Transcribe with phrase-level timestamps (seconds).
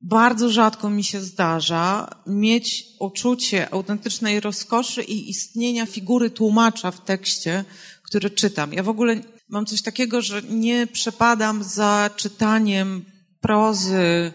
[0.00, 7.64] bardzo rzadko mi się zdarza mieć uczucie autentycznej rozkoszy i istnienia figury tłumacza w tekście,
[8.02, 8.72] który czytam.
[8.72, 13.04] Ja w ogóle mam coś takiego, że nie przepadam za czytaniem
[13.40, 14.32] prozy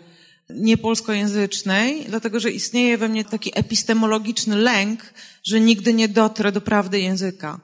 [0.50, 7.00] niepolskojęzycznej, dlatego że istnieje we mnie taki epistemologiczny lęk, że nigdy nie dotrę do prawdy
[7.00, 7.60] języka.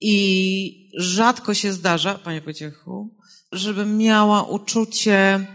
[0.00, 3.16] I rzadko się zdarza, panie Wojciechu,
[3.52, 5.46] żebym miała uczucie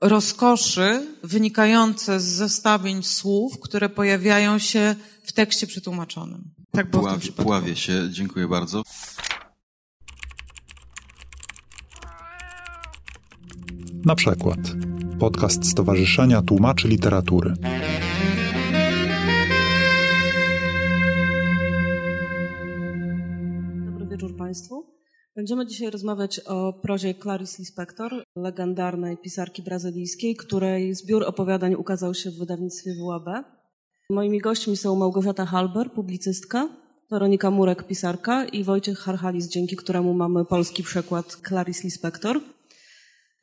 [0.00, 6.50] rozkoszy wynikające z zestawień słów, które pojawiają się w tekście przetłumaczonym.
[6.70, 8.82] Tak było Puławie, Puławie się, dziękuję bardzo.
[14.04, 14.58] Na przykład
[15.18, 17.54] podcast Stowarzyszenia Tłumaczy Literatury.
[25.38, 32.30] Będziemy dzisiaj rozmawiać o prozie Clarice Lispector, legendarnej pisarki brazylijskiej, której zbiór opowiadań ukazał się
[32.30, 33.44] w wydawnictwie WAB.
[34.10, 36.68] Moimi gośćmi są Małgorzata Halber, publicystka,
[37.10, 42.40] Weronika Murek, pisarka i Wojciech Harchalis, dzięki któremu mamy polski przekład Clarice Lispector.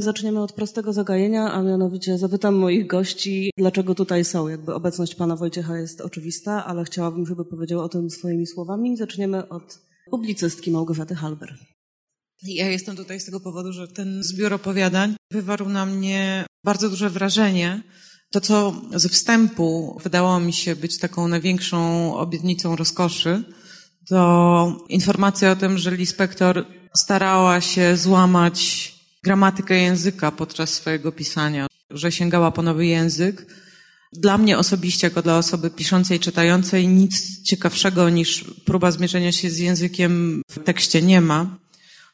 [0.01, 4.47] Zaczniemy od prostego zagajenia, a mianowicie zapytam moich gości, dlaczego tutaj są.
[4.47, 8.97] Jakby obecność pana Wojciecha jest oczywista, ale chciałabym, żeby powiedział o tym swoimi słowami.
[8.97, 9.79] Zaczniemy od
[10.11, 11.74] publicystki Małgorzaty Halber.
[12.43, 17.09] Ja jestem tutaj z tego powodu, że ten zbiór opowiadań wywarł na mnie bardzo duże
[17.09, 17.83] wrażenie.
[18.31, 23.43] To, co ze wstępu wydało mi się być taką największą obietnicą rozkoszy,
[24.09, 28.91] to informacja o tym, że Lispektor starała się złamać
[29.23, 33.45] gramatykę języka podczas swojego pisania, że sięgała po nowy język.
[34.13, 39.57] Dla mnie osobiście, jako dla osoby piszącej, czytającej, nic ciekawszego niż próba zmierzenia się z
[39.57, 41.57] językiem w tekście nie ma.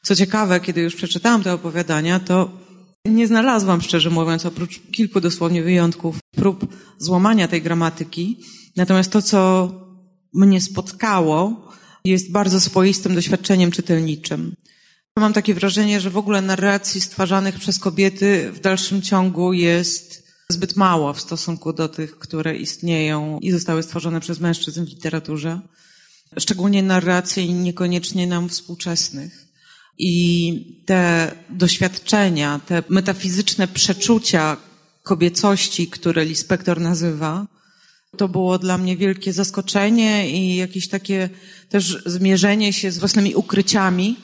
[0.02, 2.50] Co ciekawe, kiedy już przeczytałam te opowiadania, to
[3.04, 8.44] nie znalazłam, szczerze mówiąc, oprócz kilku dosłownie wyjątków, prób złamania tej gramatyki.
[8.76, 9.70] Natomiast to, co
[10.34, 11.68] mnie spotkało,
[12.04, 14.54] jest bardzo swoistym doświadczeniem czytelniczym.
[15.18, 20.76] Mam takie wrażenie, że w ogóle narracji stwarzanych przez kobiety w dalszym ciągu jest zbyt
[20.76, 25.60] mało w stosunku do tych, które istnieją i zostały stworzone przez mężczyzn w literaturze.
[26.38, 29.51] Szczególnie narracji niekoniecznie nam współczesnych.
[29.98, 34.56] I te doświadczenia, te metafizyczne przeczucia
[35.02, 37.46] kobiecości, które Lispektor nazywa,
[38.16, 41.30] to było dla mnie wielkie zaskoczenie i jakieś takie
[41.68, 44.16] też zmierzenie się z własnymi ukryciami,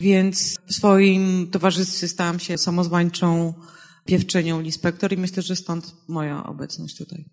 [0.00, 3.54] więc w swoim towarzystwie stałam się samozwańczą
[4.04, 7.24] piewczynią Lispektor i myślę, że stąd moja obecność tutaj.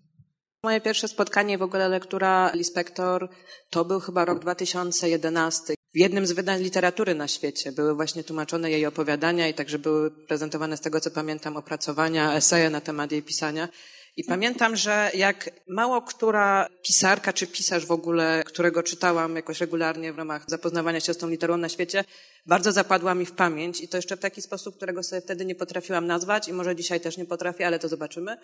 [0.64, 3.28] Moje pierwsze spotkanie, w ogóle lektura Lispektor,
[3.70, 5.74] to był chyba rok 2011.
[5.94, 10.10] W jednym z wydań literatury na świecie były właśnie tłumaczone jej opowiadania i także były
[10.10, 13.68] prezentowane z tego, co pamiętam, opracowania, eseje na temat jej pisania.
[14.16, 20.12] I pamiętam, że jak mało która pisarka czy pisarz w ogóle, którego czytałam jakoś regularnie
[20.12, 22.04] w ramach zapoznawania się z tą literą na świecie,
[22.46, 25.54] bardzo zapadła mi w pamięć i to jeszcze w taki sposób, którego sobie wtedy nie
[25.54, 28.36] potrafiłam nazwać i może dzisiaj też nie potrafię, ale to zobaczymy.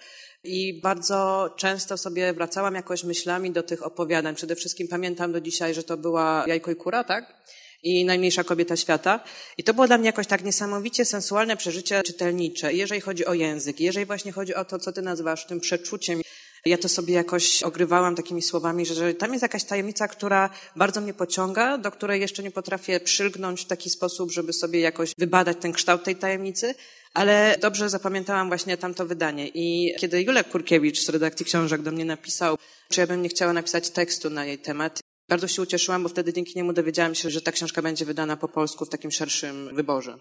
[0.45, 4.35] I bardzo często sobie wracałam jakoś myślami do tych opowiadań.
[4.35, 7.35] Przede wszystkim pamiętam do dzisiaj, że to była Jajko i Kura, tak?
[7.83, 9.21] I najmniejsza kobieta świata.
[9.59, 13.81] I to było dla mnie jakoś tak niesamowicie sensualne przeżycie czytelnicze, jeżeli chodzi o język,
[13.81, 16.21] jeżeli właśnie chodzi o to, co ty nazywasz tym przeczuciem.
[16.65, 21.01] Ja to sobie jakoś ogrywałam takimi słowami, że, że tam jest jakaś tajemnica, która bardzo
[21.01, 25.57] mnie pociąga, do której jeszcze nie potrafię przylgnąć w taki sposób, żeby sobie jakoś wybadać
[25.61, 26.75] ten kształt tej tajemnicy.
[27.15, 29.49] Ale dobrze zapamiętałam właśnie tamto wydanie.
[29.55, 32.57] I kiedy Julek Kurkiewicz z redakcji książek do mnie napisał,
[32.91, 36.33] czy ja bym nie chciała napisać tekstu na jej temat, bardzo się ucieszyłam, bo wtedy
[36.33, 40.19] dzięki niemu dowiedziałam się, że ta książka będzie wydana po polsku w takim szerszym wyborze.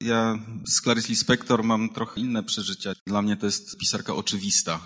[0.00, 2.92] Ja z Clarice Lispector mam trochę inne przeżycia.
[3.06, 4.80] Dla mnie to jest pisarka oczywista.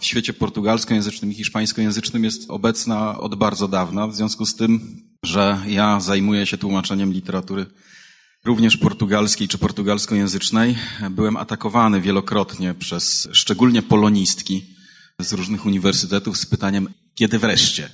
[0.00, 5.62] W świecie portugalskojęzycznym i hiszpańskojęzycznym jest obecna od bardzo dawna, w związku z tym, że
[5.66, 7.66] ja zajmuję się tłumaczeniem literatury
[8.44, 10.76] również portugalskiej czy portugalskojęzycznej.
[11.10, 14.66] Byłem atakowany wielokrotnie przez szczególnie polonistki
[15.20, 17.90] z różnych uniwersytetów z pytaniem, kiedy wreszcie?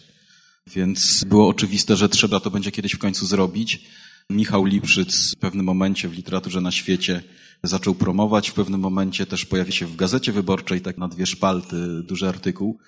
[0.66, 3.90] Więc było oczywiste, że trzeba to będzie kiedyś w końcu zrobić.
[4.30, 7.22] Michał Lipszyc w pewnym momencie w literaturze na świecie
[7.62, 12.02] zaczął promować, w pewnym momencie też pojawi się w Gazecie Wyborczej, tak na dwie szpalty,
[12.02, 12.78] duży artykuł.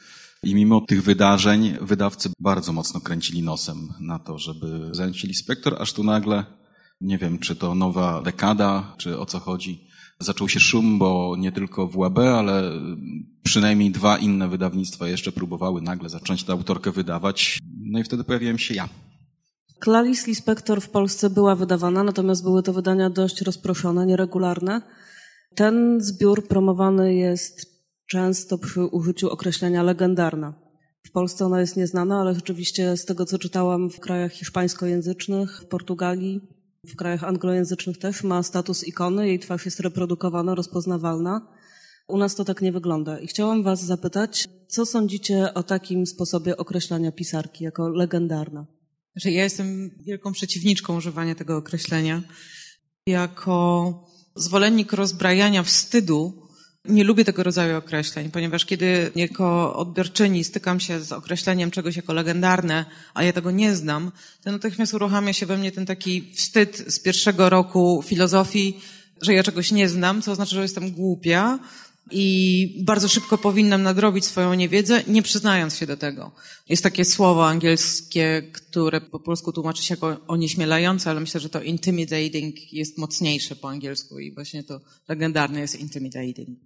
[0.43, 5.83] I mimo tych wydarzeń wydawcy bardzo mocno kręcili nosem na to, żeby zająć się Lispektor,
[5.83, 6.45] aż tu nagle,
[7.01, 9.87] nie wiem, czy to nowa dekada, czy o co chodzi,
[10.19, 12.73] zaczął się szum, bo nie tylko WAB, ale
[13.43, 17.59] przynajmniej dwa inne wydawnictwa jeszcze próbowały nagle zacząć tę autorkę wydawać.
[17.87, 18.89] No i wtedy pojawiłem się ja.
[19.85, 24.83] Clarice Lispector w Polsce była wydawana, natomiast były to wydania dość rozproszone, nieregularne.
[25.55, 27.67] Ten zbiór promowany jest
[28.07, 30.55] często przy użyciu określenia legendarna.
[31.07, 35.67] W Polsce ona jest nieznana, ale rzeczywiście z tego, co czytałam w krajach hiszpańskojęzycznych, w
[35.67, 36.41] Portugalii,
[36.87, 41.56] w krajach anglojęzycznych też ma status ikony, jej twarz jest reprodukowana, rozpoznawalna.
[42.09, 43.19] U nas to tak nie wygląda.
[43.19, 48.67] I chciałam Was zapytać, co sądzicie o takim sposobie określania pisarki jako legendarna?
[49.17, 52.23] Że ja jestem wielką przeciwniczką używania tego określenia.
[53.07, 54.05] Jako
[54.37, 56.47] zwolennik rozbrajania wstydu,
[56.85, 62.13] nie lubię tego rodzaju określeń, ponieważ kiedy jako odbiorczyni stykam się z określeniem czegoś jako
[62.13, 64.13] legendarne, a ja tego nie znam,
[64.43, 68.81] to natychmiast uruchamia się we mnie ten taki wstyd z pierwszego roku filozofii,
[69.23, 71.59] że ja czegoś nie znam, co oznacza, że jestem głupia,
[72.11, 76.33] i bardzo szybko powinnam nadrobić swoją niewiedzę, nie przyznając się do tego.
[76.69, 81.63] Jest takie słowo angielskie, które po polsku tłumaczy się jako onieśmielające, ale myślę, że to
[81.63, 86.59] intimidating jest mocniejsze po angielsku i właśnie to legendarne jest intimidating.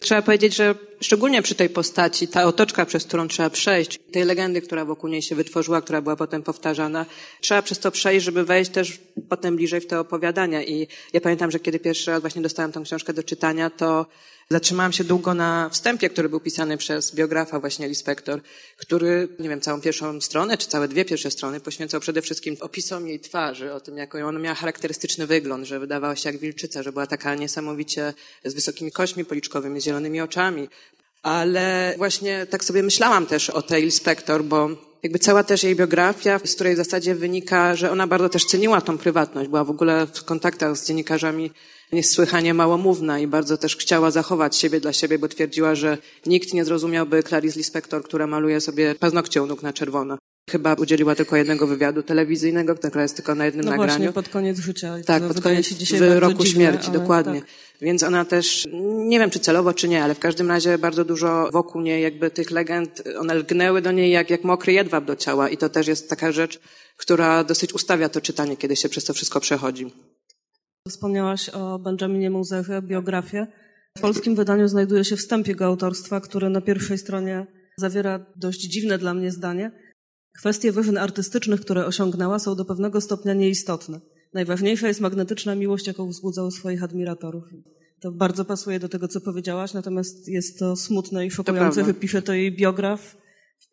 [0.00, 4.62] Trzeba powiedzieć, że szczególnie przy tej postaci, ta otoczka, przez którą trzeba przejść, tej legendy,
[4.62, 7.06] która wokół niej się wytworzyła, która była potem powtarzana,
[7.40, 10.62] trzeba przez to przejść, żeby wejść też potem bliżej w te opowiadania.
[10.62, 14.06] I ja pamiętam, że kiedy pierwszy raz właśnie dostałam tą książkę do czytania, to
[14.50, 18.40] Zatrzymałam się długo na wstępie, który był pisany przez biografa właśnie Lispektor,
[18.76, 23.08] który, nie wiem, całą pierwszą stronę, czy całe dwie pierwsze strony poświęcał przede wszystkim opisom
[23.08, 26.92] jej twarzy, o tym, jak ona miała charakterystyczny wygląd, że wydawała się jak wilczyca, że
[26.92, 28.14] była taka niesamowicie
[28.44, 30.68] z wysokimi kośćmi policzkowymi, z zielonymi oczami.
[31.22, 34.70] Ale właśnie tak sobie myślałam też o tej Lispektor, bo
[35.02, 38.80] jakby cała też jej biografia, z której w zasadzie wynika, że ona bardzo też ceniła
[38.80, 41.50] tą prywatność, była w ogóle w kontaktach z dziennikarzami
[41.92, 46.64] niesłychanie małomówna i bardzo też chciała zachować siebie dla siebie, bo twierdziła, że nikt nie
[46.64, 50.18] zrozumiałby Clarice Lispector, która maluje sobie paznokcie u nóg na czerwono.
[50.50, 53.92] Chyba udzieliła tylko jednego wywiadu telewizyjnego, która jest tylko na jednym no nagraniu.
[53.92, 54.94] Właśnie, pod koniec życia.
[55.06, 57.40] Tak, pod koniec w roku dziwne, śmierci, dokładnie.
[57.40, 57.50] Tak.
[57.80, 61.50] Więc ona też, nie wiem czy celowo, czy nie, ale w każdym razie bardzo dużo
[61.52, 65.48] wokół niej jakby tych legend, one lgnęły do niej jak, jak mokry jedwab do ciała
[65.48, 66.60] i to też jest taka rzecz,
[66.96, 69.92] która dosyć ustawia to czytanie, kiedy się przez to wszystko przechodzi.
[70.88, 73.46] Wspomniałaś o Benjaminie Muzerze, biografię.
[73.98, 77.46] W polskim wydaniu znajduje się wstęp jego autorstwa, który na pierwszej stronie
[77.76, 79.70] zawiera dość dziwne dla mnie zdanie.
[80.38, 84.00] Kwestie wyżyn artystycznych, które osiągnęła, są do pewnego stopnia nieistotne.
[84.34, 87.44] Najważniejsza jest magnetyczna miłość, jaką wzbudzał u swoich admiratorów.
[88.00, 92.22] To bardzo pasuje do tego, co powiedziałaś, natomiast jest to smutne i szokujące, że pisze
[92.22, 93.16] to jej biograf,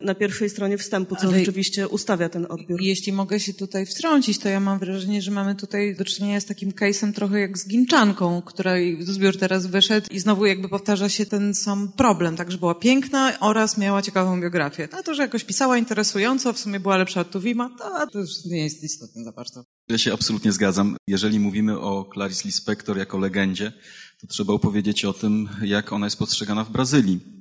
[0.00, 2.82] na pierwszej stronie wstępu, co Ale rzeczywiście ustawia ten odbiór.
[2.82, 6.44] Jeśli mogę się tutaj wtrącić, to ja mam wrażenie, że mamy tutaj do czynienia z
[6.44, 11.26] takim case'em trochę jak z Ginczanką, której zbiór teraz wyszedł i znowu jakby powtarza się
[11.26, 14.88] ten sam problem, tak, że była piękna oraz miała ciekawą biografię.
[14.92, 18.44] A to, że jakoś pisała interesująco, w sumie była lepsza od Tuwima, to, to już
[18.44, 19.64] nie jest istotne za bardzo.
[19.88, 20.96] Ja się absolutnie zgadzam.
[21.06, 23.72] Jeżeli mówimy o Clarice Lispector jako legendzie,
[24.20, 27.35] to trzeba opowiedzieć o tym, jak ona jest postrzegana w Brazylii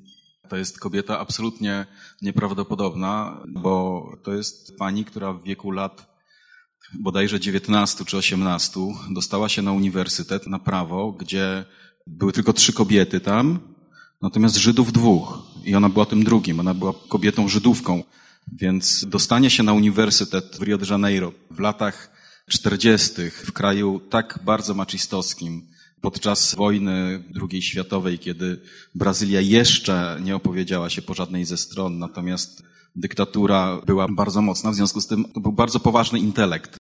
[0.50, 1.86] to jest kobieta absolutnie
[2.22, 6.16] nieprawdopodobna, bo to jest pani, która w wieku lat
[6.94, 11.66] bodajże 19 czy 18 dostała się na uniwersytet, na prawo, gdzie
[12.08, 13.60] były tylko trzy kobiety tam,
[14.22, 15.40] natomiast Żydów dwóch.
[15.64, 18.04] I ona była tym drugim, ona była kobietą Żydówką.
[18.54, 22.12] Więc dostanie się na uniwersytet w Rio de Janeiro w latach
[22.48, 23.30] 40.
[23.30, 25.68] w kraju tak bardzo maczystowskim,
[26.06, 28.62] podczas wojny II światowej, kiedy
[28.96, 32.64] Brazylia jeszcze nie opowiedziała się po żadnej ze stron, natomiast
[32.96, 36.78] dyktatura była bardzo mocna, w związku z tym to był bardzo poważny intelekt.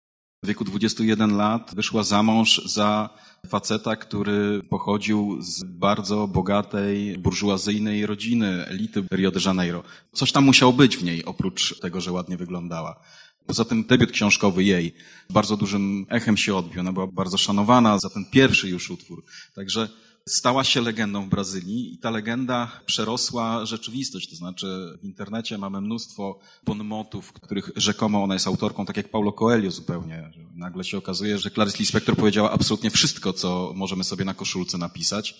[0.44, 3.10] W wieku 21 lat wyszła za mąż za
[3.48, 9.82] faceta, który pochodził z bardzo bogatej, burżuazyjnej rodziny, elity Rio de Janeiro.
[10.12, 13.00] Coś tam musiało być w niej, oprócz tego, że ładnie wyglądała.
[13.46, 14.94] Poza tym debiut książkowy jej
[15.30, 16.80] bardzo dużym echem się odbił.
[16.80, 19.24] Ona była bardzo szanowana za ten pierwszy już utwór.
[19.54, 19.88] Także
[20.28, 24.30] stała się legendą w Brazylii i ta legenda przerosła rzeczywistość.
[24.30, 29.32] To znaczy w internecie mamy mnóstwo bonmotów, których rzekomo ona jest autorką, tak jak Paulo
[29.32, 30.30] Coelho zupełnie.
[30.54, 35.34] Nagle się okazuje, że Clarice Lispector powiedziała absolutnie wszystko, co możemy sobie na koszulce napisać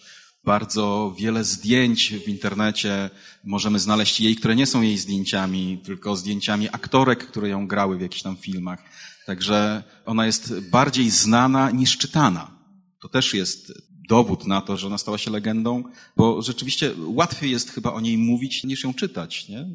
[0.45, 3.11] bardzo wiele zdjęć w internecie
[3.45, 8.01] możemy znaleźć jej, które nie są jej zdjęciami, tylko zdjęciami aktorek, które ją grały w
[8.01, 8.83] jakichś tam filmach.
[9.27, 12.59] Także ona jest bardziej znana niż czytana.
[13.03, 13.73] To też jest
[14.09, 15.85] dowód na to, że ona stała się legendą,
[16.17, 19.69] bo rzeczywiście łatwiej jest chyba o niej mówić niż ją czytać, nie?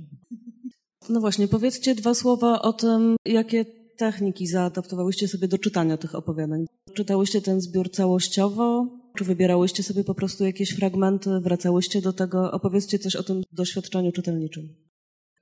[1.09, 3.65] No właśnie, powiedzcie dwa słowa o tym, jakie
[3.97, 6.65] techniki zaadaptowałyście sobie do czytania tych opowiadań.
[6.93, 12.51] Czytałyście ten zbiór całościowo, czy wybierałyście sobie po prostu jakieś fragmenty, wracałyście do tego?
[12.51, 14.75] Opowiedzcie coś o tym doświadczeniu czytelniczym.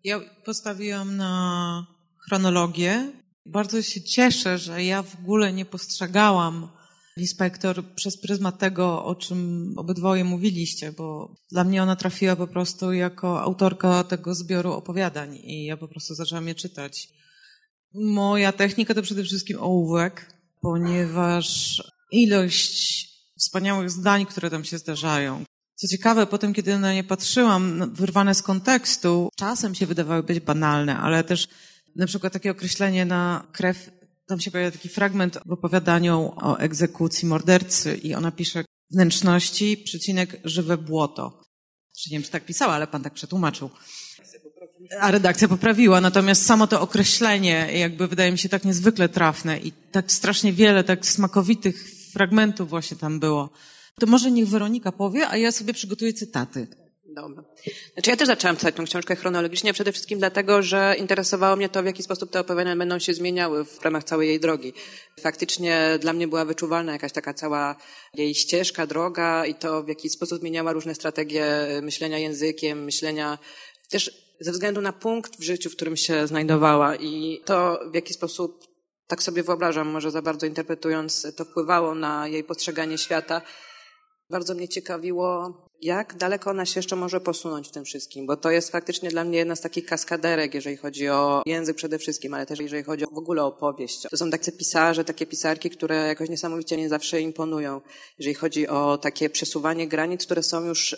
[0.04, 1.86] Ja postawiłam na
[2.28, 3.12] chronologię.
[3.46, 6.70] Bardzo się cieszę, że ja w ogóle nie postrzegałam
[7.18, 12.94] inspektor przez pryzmat tego, o czym obydwoje mówiliście, bo dla mnie ona trafiła po prostu
[12.94, 17.10] jako autorka tego zbioru opowiadań i ja po prostu zaczęłam je czytać.
[17.94, 25.44] Moja technika to przede wszystkim ołówek, ponieważ ilość wspaniałych zdań, które tam się zdarzają.
[25.76, 30.40] Co ciekawe, potem, kiedy na nie patrzyłam, no, wyrwane z kontekstu, czasem się wydawały być
[30.40, 31.48] banalne, ale też
[31.96, 33.92] na przykład takie określenie na krew,
[34.28, 40.42] tam się pojawia taki fragment w opowiadaniu o egzekucji mordercy i ona pisze wnętrzności, przecinek,
[40.44, 41.42] żywe błoto.
[41.98, 43.70] Czy nie wiem, czy tak pisała, ale pan tak przetłumaczył.
[45.00, 49.72] A redakcja poprawiła, natomiast samo to określenie jakby wydaje mi się tak niezwykle trafne i
[49.72, 53.50] tak strasznie wiele tak smakowitych fragmentów właśnie tam było.
[54.00, 56.68] To może niech Weronika powie, a ja sobie przygotuję cytaty.
[57.06, 57.44] Dobra.
[57.94, 61.84] Znaczy ja też zaczęłam czytać tę książkę chronologicznie, przede wszystkim dlatego, że interesowało mnie to,
[61.84, 64.74] w jaki sposób te opowiadania będą się zmieniały w ramach całej jej drogi.
[65.20, 67.76] Faktycznie dla mnie była wyczuwalna jakaś taka cała
[68.14, 71.46] jej ścieżka, droga i to, w jaki sposób zmieniała różne strategie
[71.82, 73.38] myślenia językiem, myślenia
[73.90, 78.14] też ze względu na punkt w życiu, w którym się znajdowała i to, w jaki
[78.14, 78.75] sposób,
[79.08, 83.42] tak sobie wyobrażam, może za bardzo interpretując, to wpływało na jej postrzeganie świata.
[84.30, 88.52] Bardzo mnie ciekawiło, jak daleko ona się jeszcze może posunąć w tym wszystkim, bo to
[88.52, 92.46] jest faktycznie dla mnie jedna z takich kaskaderek, jeżeli chodzi o język przede wszystkim, ale
[92.46, 94.02] też jeżeli chodzi w ogóle o opowieść.
[94.02, 97.82] To są takie pisarze, takie pisarki, które jakoś niesamowicie nie zawsze imponują,
[98.20, 100.96] jeżeli chodzi o takie przesuwanie granic, które są już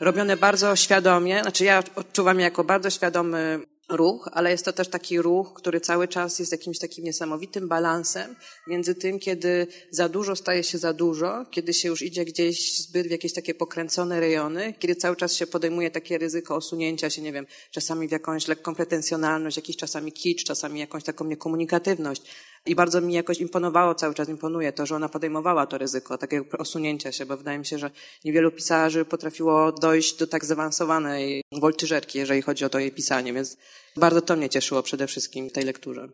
[0.00, 4.88] robione bardzo świadomie, znaczy ja odczuwam je jako bardzo świadomy ruch, ale jest to też
[4.88, 10.36] taki ruch, który cały czas jest jakimś takim niesamowitym balansem między tym, kiedy za dużo
[10.36, 14.74] staje się za dużo, kiedy się już idzie gdzieś zbyt w jakieś takie pokręcone rejony,
[14.78, 18.74] kiedy cały czas się podejmuje takie ryzyko osunięcia się, nie wiem, czasami w jakąś lekką
[18.74, 22.22] pretensjonalność, jakiś czasami kicz, czasami jakąś taką niekomunikatywność.
[22.68, 26.58] I bardzo mi jakoś imponowało, cały czas imponuje to, że ona podejmowała to ryzyko takiego
[26.58, 27.90] osunięcia się, bo wydaje mi się, że
[28.24, 33.56] niewielu pisarzy potrafiło dojść do tak zaawansowanej woltyżerki, jeżeli chodzi o to jej pisanie, więc
[33.96, 36.08] bardzo to mnie cieszyło przede wszystkim w tej lekturze.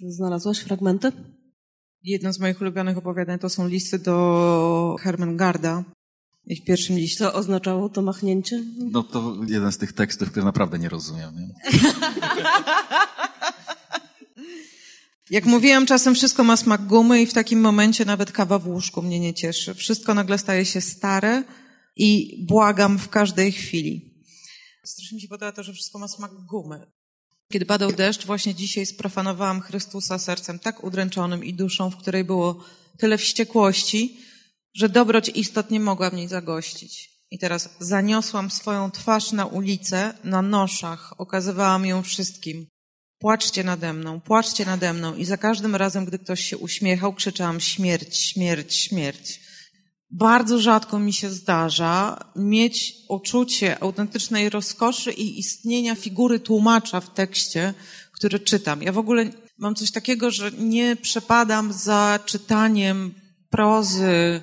[0.00, 1.12] Znalazłaś fragmenty?
[2.02, 5.84] Jedno z moich ulubionych opowiadań to są listy do Hermengarda.
[6.46, 7.18] I w pierwszym liście.
[7.18, 8.64] Co oznaczało to machnięcie?
[8.78, 11.30] No to jeden z tych tekstów, który naprawdę nie rozumiem.
[11.34, 11.80] Nie?
[15.30, 19.02] Jak mówiłam, czasem wszystko ma smak gumy i w takim momencie nawet kawa w łóżku
[19.02, 19.74] mnie nie cieszy.
[19.74, 21.44] Wszystko nagle staje się stare
[21.96, 24.24] i błagam w każdej chwili.
[24.84, 26.86] Strasznie mi się podoba to, że wszystko ma smak gumy.
[27.52, 32.64] Kiedy padał deszcz, właśnie dzisiaj sprofanowałam Chrystusa sercem tak udręczonym i duszą, w której było
[32.98, 34.20] tyle wściekłości,
[34.74, 37.10] że dobroć istot nie mogła w niej zagościć.
[37.30, 42.66] I teraz zaniosłam swoją twarz na ulicę, na noszach, okazywałam ją wszystkim.
[43.18, 45.14] Płaczcie nade mną, płaczcie nade mną.
[45.14, 49.40] I za każdym razem, gdy ktoś się uśmiechał, krzyczałam śmierć, śmierć, śmierć.
[50.10, 57.74] Bardzo rzadko mi się zdarza mieć uczucie autentycznej rozkoszy i istnienia figury tłumacza w tekście,
[58.12, 58.82] który czytam.
[58.82, 63.14] Ja w ogóle mam coś takiego, że nie przepadam za czytaniem
[63.50, 64.42] prozy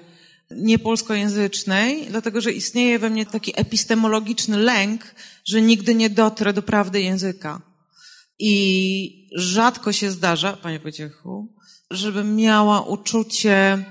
[0.52, 5.16] niepolskojęzycznej, dlatego że istnieje we mnie taki epistemologiczny lęk,
[5.46, 7.75] że nigdy nie dotrę do prawdy języka.
[8.40, 11.54] I rzadko się zdarza, panie Wojciechu,
[11.92, 13.86] żebym miała uczucie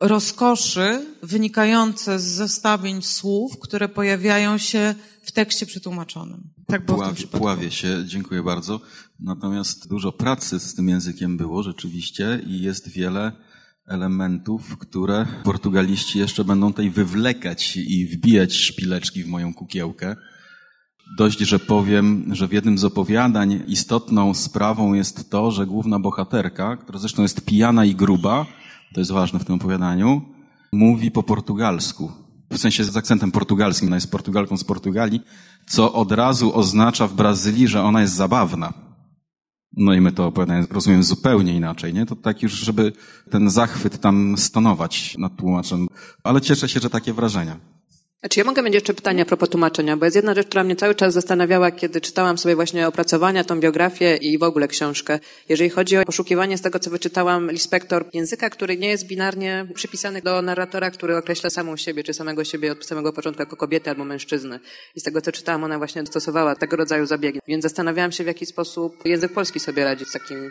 [0.00, 6.50] rozkoszy wynikające z zestawień słów, które pojawiają się w tekście przetłumaczonym.
[6.66, 8.80] Tak było Pławie, w tym Pławię się, dziękuję bardzo.
[9.20, 13.32] Natomiast dużo pracy z tym językiem było rzeczywiście i jest wiele
[13.86, 20.16] elementów, które portugaliści jeszcze będą tutaj wywlekać i wbijać szpileczki w moją kukiełkę.
[21.16, 26.76] Dość, że powiem, że w jednym z opowiadań istotną sprawą jest to, że główna bohaterka,
[26.76, 28.46] która zresztą jest pijana i gruba,
[28.94, 30.22] to jest ważne w tym opowiadaniu,
[30.72, 32.12] mówi po portugalsku.
[32.52, 35.20] W sensie z akcentem portugalskim, ona jest Portugalką z Portugalii,
[35.66, 38.72] co od razu oznacza w Brazylii, że ona jest zabawna.
[39.76, 40.66] No i my to opowiadanie
[41.00, 42.06] zupełnie inaczej, nie?
[42.06, 42.92] To tak już, żeby
[43.30, 45.88] ten zachwyt tam stanować nad tłumaczem.
[46.24, 47.56] Ale cieszę się, że takie wrażenia.
[48.30, 49.96] Czy ja mogę mieć jeszcze pytania a propos tłumaczenia?
[49.96, 53.60] Bo jest jedna rzecz, która mnie cały czas zastanawiała, kiedy czytałam sobie właśnie opracowania, tą
[53.60, 55.18] biografię i w ogóle książkę.
[55.48, 60.22] Jeżeli chodzi o poszukiwanie z tego, co wyczytałam, inspektor języka, który nie jest binarnie przypisany
[60.22, 64.04] do narratora, który określa samą siebie, czy samego siebie od samego początku jako kobietę albo
[64.04, 64.60] mężczyznę.
[64.94, 67.40] I z tego, co czytałam, ona właśnie stosowała tego rodzaju zabiegi.
[67.48, 70.50] Więc zastanawiałam się, w jaki sposób język polski sobie radzi z takim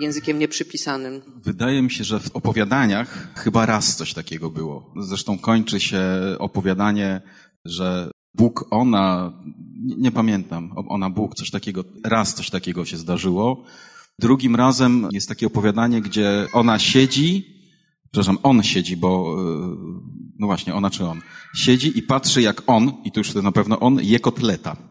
[0.00, 1.22] językiem nieprzypisanym.
[1.44, 4.94] Wydaje mi się, że w opowiadaniach chyba raz coś takiego było.
[5.00, 6.02] Zresztą kończy się
[6.38, 7.20] opowiadanie,
[7.64, 9.32] że Bóg, ona,
[9.84, 13.64] nie, nie pamiętam, ona, Bóg, coś takiego, raz coś takiego się zdarzyło.
[14.18, 17.46] Drugim razem jest takie opowiadanie, gdzie ona siedzi,
[18.12, 21.20] przepraszam, on siedzi, bo, y, no właśnie, ona czy on,
[21.54, 24.89] siedzi i patrzy jak on, i to już na pewno on, je kotleta.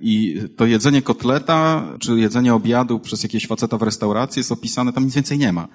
[0.00, 5.04] I to jedzenie kotleta, czy jedzenie obiadu przez jakiegoś faceta w restauracji jest opisane, tam
[5.04, 5.68] nic więcej nie ma.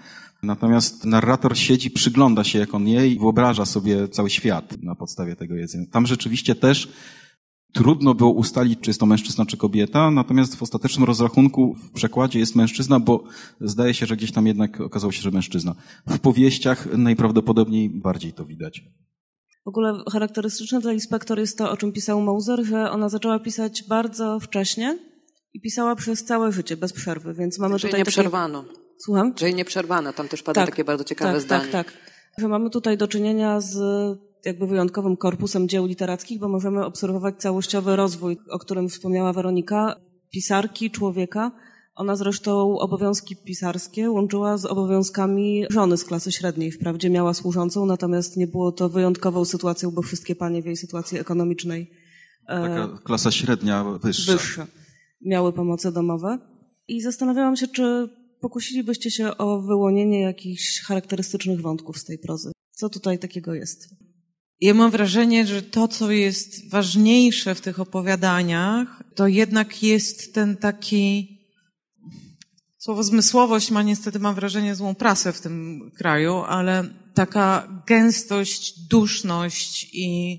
[0.44, 5.36] Natomiast narrator siedzi, przygląda się jak on je i wyobraża sobie cały świat na podstawie
[5.36, 5.86] tego jedzenia.
[5.92, 6.90] Tam rzeczywiście też
[7.74, 12.40] trudno było ustalić, czy jest to mężczyzna, czy kobieta, natomiast w ostatecznym rozrachunku w przekładzie
[12.40, 13.24] jest mężczyzna, bo
[13.62, 15.76] zdaje się, że gdzieś tam jednak okazało się, że mężczyzna.
[16.08, 18.84] W powieściach najprawdopodobniej bardziej to widać.
[19.66, 23.84] W ogóle charakterystyczne dla inspektor jest to, o czym pisał Mauser, że ona zaczęła pisać
[23.84, 25.00] bardzo wcześnie
[25.54, 28.12] i pisała przez całe życie, bez przerwy, więc mamy Czyli tutaj nie takie...
[28.12, 28.66] przerwano.
[28.98, 29.34] Słucham?
[29.34, 30.14] Czyli nie przerwano.
[30.14, 31.72] Tam też pada takie bardzo ciekawe tak, zdanie.
[31.72, 31.98] Tak, tak.
[32.38, 33.78] Że mamy tutaj do czynienia z
[34.46, 39.96] jakby wyjątkowym korpusem dzieł literackich, bo możemy obserwować całościowy rozwój, o którym wspomniała Weronika,
[40.32, 41.52] pisarki, człowieka.
[41.96, 46.72] Ona zresztą obowiązki pisarskie łączyła z obowiązkami żony z klasy średniej.
[46.72, 51.20] Wprawdzie miała służącą, natomiast nie było to wyjątkową sytuacją, bo wszystkie panie w jej sytuacji
[51.20, 51.92] ekonomicznej
[52.48, 54.32] e, Taka klasa średnia wyższa.
[54.32, 54.68] wyższe
[55.26, 56.40] miały pomoce domowe.
[56.88, 58.10] I zastanawiałam się, czy
[58.42, 62.52] pokusilibyście się o wyłonienie jakichś charakterystycznych wątków z tej prozy.
[62.72, 63.96] Co tutaj takiego jest?
[64.62, 70.58] Ja mam wrażenie, że to, co jest ważniejsze w tych opowiadaniach, to jednak jest ten
[70.58, 71.31] taki.
[72.84, 76.84] Słowo zmysłowość ma niestety, mam wrażenie, złą prasę w tym kraju, ale
[77.14, 80.38] taka gęstość, duszność i.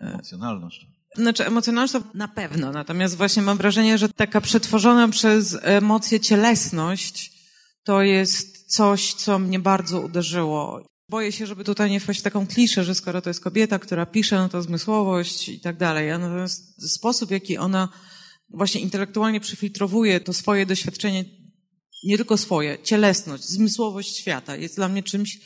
[0.00, 0.86] Emocjonalność.
[1.16, 7.32] Znaczy, emocjonalność to na pewno, natomiast właśnie mam wrażenie, że taka przetworzona przez emocje cielesność
[7.84, 10.86] to jest coś, co mnie bardzo uderzyło.
[11.08, 14.06] Boję się, żeby tutaj nie wpaść w taką kliszę, że skoro to jest kobieta, która
[14.06, 16.08] pisze, no to zmysłowość i tak dalej.
[16.08, 17.88] Natomiast sposób, jaki ona
[18.50, 21.37] właśnie intelektualnie przefiltrowuje to swoje doświadczenie,
[22.04, 25.38] nie tylko swoje, cielesność, zmysłowość świata jest dla mnie czymś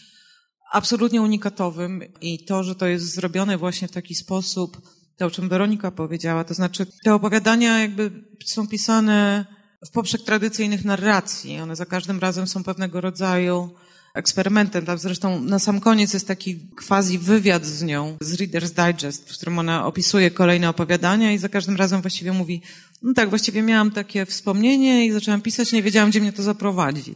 [0.73, 4.81] absolutnie unikatowym i to, że to jest zrobione właśnie w taki sposób,
[5.17, 8.11] to o czym Weronika powiedziała, to znaczy te opowiadania jakby
[8.45, 9.47] są pisane
[9.87, 11.61] w poprzek tradycyjnych narracji.
[11.61, 13.71] One za każdym razem są pewnego rodzaju
[14.15, 14.87] eksperymentem.
[14.87, 19.37] Tam zresztą na sam koniec jest taki quasi wywiad z nią, z Reader's Digest, w
[19.37, 22.63] którym ona opisuje kolejne opowiadania i za każdym razem właściwie mówi,
[23.03, 27.15] no tak, właściwie miałam takie wspomnienie i zaczęłam pisać, nie wiedziałam, gdzie mnie to zaprowadzi.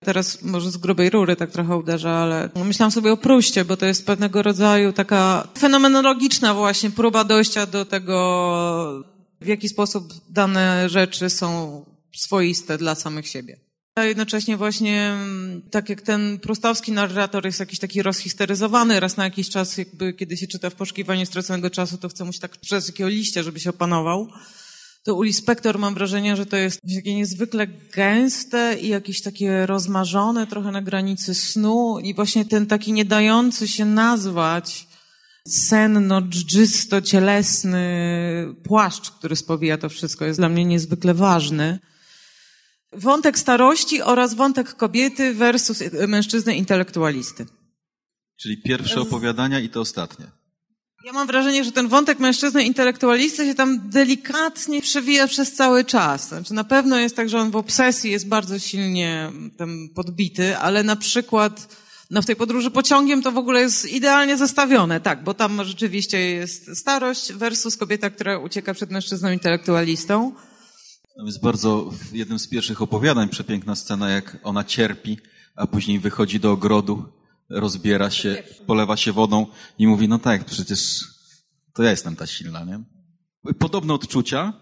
[0.00, 3.86] Teraz może z grubej rury tak trochę uderza, ale myślałam sobie o Pruście, bo to
[3.86, 9.04] jest pewnego rodzaju taka fenomenologiczna właśnie próba dojścia do tego,
[9.40, 11.84] w jaki sposób dane rzeczy są
[12.16, 13.56] swoiste dla samych siebie.
[13.94, 15.14] A jednocześnie właśnie,
[15.70, 20.36] tak jak ten prustowski narrator jest jakiś taki rozhisteryzowany, raz na jakiś czas, jakby kiedy
[20.36, 23.60] się czyta w poszukiwaniu straconego czasu, to chce mu się tak przez jakiego liścia, żeby
[23.60, 24.28] się opanował.
[25.08, 30.46] To u Lispektor mam wrażenie, że to jest takie niezwykle gęste i jakieś takie rozmarzone,
[30.46, 34.88] trochę na granicy snu i właśnie ten taki nie dający się nazwać
[35.46, 37.84] senno, dżdżysto, cielesny
[38.64, 41.78] płaszcz, który spowija to wszystko, jest dla mnie niezwykle ważny.
[42.92, 47.46] Wątek starości oraz wątek kobiety versus mężczyzny intelektualisty.
[48.36, 50.37] Czyli pierwsze opowiadania i to ostatnie.
[51.08, 56.28] Ja mam wrażenie, że ten wątek mężczyzny intelektualisty się tam delikatnie przewija przez cały czas.
[56.28, 60.82] Znaczy, na pewno jest tak, że on w obsesji jest bardzo silnie tam podbity, ale
[60.82, 61.76] na przykład
[62.10, 66.20] no w tej podróży pociągiem to w ogóle jest idealnie zestawione, tak, bo tam rzeczywiście
[66.20, 70.32] jest starość versus kobieta, która ucieka przed mężczyzną intelektualistą.
[71.16, 75.18] Tam jest bardzo, w jednym z pierwszych opowiadań przepiękna scena, jak ona cierpi,
[75.56, 77.17] a później wychodzi do ogrodu,
[77.50, 79.46] rozbiera się, polewa się wodą
[79.78, 81.04] i mówi, no tak, przecież
[81.74, 82.80] to ja jestem ta silna, nie?
[83.58, 84.52] Podobne odczucia,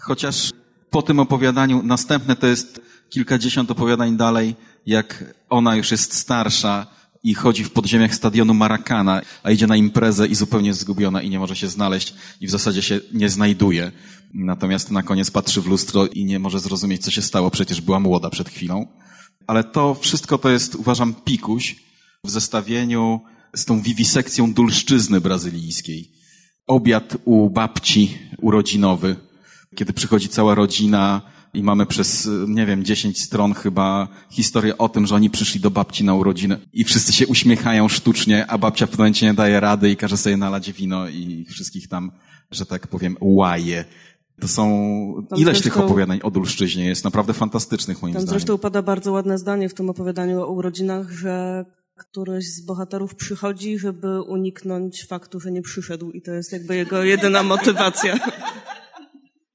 [0.00, 0.52] chociaż
[0.90, 4.56] po tym opowiadaniu następne to jest kilkadziesiąt opowiadań dalej,
[4.86, 6.86] jak ona już jest starsza
[7.22, 11.30] i chodzi w podziemiach stadionu Marakana, a idzie na imprezę i zupełnie jest zgubiona i
[11.30, 13.92] nie może się znaleźć i w zasadzie się nie znajduje.
[14.34, 18.00] Natomiast na koniec patrzy w lustro i nie może zrozumieć, co się stało, przecież była
[18.00, 18.86] młoda przed chwilą.
[19.46, 21.76] Ale to wszystko to jest, uważam, pikuś
[22.24, 23.20] w zestawieniu
[23.54, 26.10] z tą wiwisekcją dulszczyzny brazylijskiej.
[26.66, 29.16] Obiad u babci urodzinowy,
[29.74, 31.22] kiedy przychodzi cała rodzina
[31.54, 35.70] i mamy przez, nie wiem, 10 stron chyba historię o tym, że oni przyszli do
[35.70, 39.60] babci na urodziny i wszyscy się uśmiechają sztucznie, a babcia w pewnym momencie nie daje
[39.60, 42.12] rady i każe sobie nalać wino i wszystkich tam,
[42.50, 43.84] że tak powiem, łaje.
[44.40, 44.64] To są,
[45.30, 48.38] Tam ileś zresztą- tych opowiadań o Dulszczyźnie jest naprawdę fantastycznych moim Tam zdaniem.
[48.40, 51.64] zresztą pada bardzo ładne zdanie w tym opowiadaniu o urodzinach, że
[51.96, 57.02] któryś z bohaterów przychodzi, żeby uniknąć faktu, że nie przyszedł i to jest jakby jego
[57.02, 58.18] jedyna motywacja.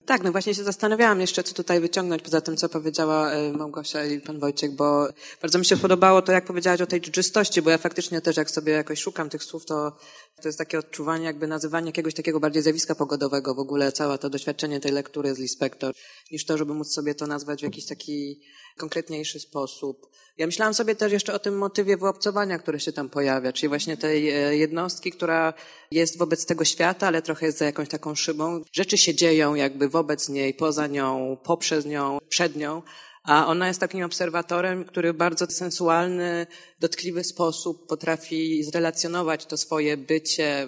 [0.06, 4.06] Tak, no właśnie się zastanawiałam jeszcze, co tutaj wyciągnąć poza tym, co powiedziała e, Małgosia
[4.06, 5.08] i pan Wojciech, bo
[5.42, 8.52] bardzo mi się podobało to, jak powiedziałaś o tej czystości, bo ja faktycznie też, jak
[8.52, 9.98] sobie jakoś szukam tych słów, to
[10.42, 14.30] to jest takie odczuwanie, jakby nazywanie jakiegoś takiego bardziej zjawiska pogodowego w ogóle, całe to
[14.30, 15.94] doświadczenie tej lektury z Lispektor,
[16.32, 18.42] niż to, żeby móc sobie to nazwać w jakiś taki
[18.78, 20.10] konkretniejszy sposób.
[20.38, 23.98] Ja myślałam sobie też jeszcze o tym motywie wyobcowania, który się tam pojawia, czyli właśnie
[23.98, 25.54] tej e, jednostki, która
[25.92, 28.62] jest wobec tego świata, ale trochę jest za jakąś taką szybą.
[28.72, 32.82] Rzeczy się dzieją jakby wobec niej, poza nią, poprzez nią, przed nią,
[33.24, 36.48] a ona jest takim obserwatorem, który w bardzo sensualny,
[36.80, 40.68] dotkliwy sposób potrafi zrelacjonować to swoje bycie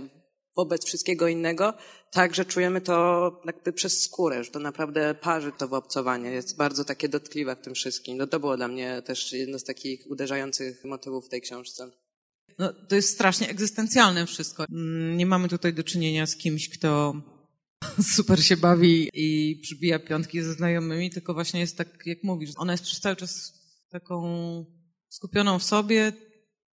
[0.56, 1.74] wobec wszystkiego innego,
[2.12, 6.32] tak, że czujemy to jakby przez skórę, że to naprawdę parzy to wyobcowanie.
[6.32, 8.18] Jest bardzo takie dotkliwe w tym wszystkim.
[8.18, 11.92] No to było dla mnie też jedno z takich uderzających motywów w tej książce.
[12.60, 14.66] No, to jest strasznie egzystencjalne wszystko.
[14.72, 17.14] Mm, nie mamy tutaj do czynienia z kimś, kto
[18.16, 22.72] super się bawi i przybija piątki ze znajomymi, tylko właśnie jest tak, jak mówisz, ona
[22.72, 23.54] jest przez cały czas
[23.90, 24.26] taką
[25.10, 26.14] skupioną w sobie,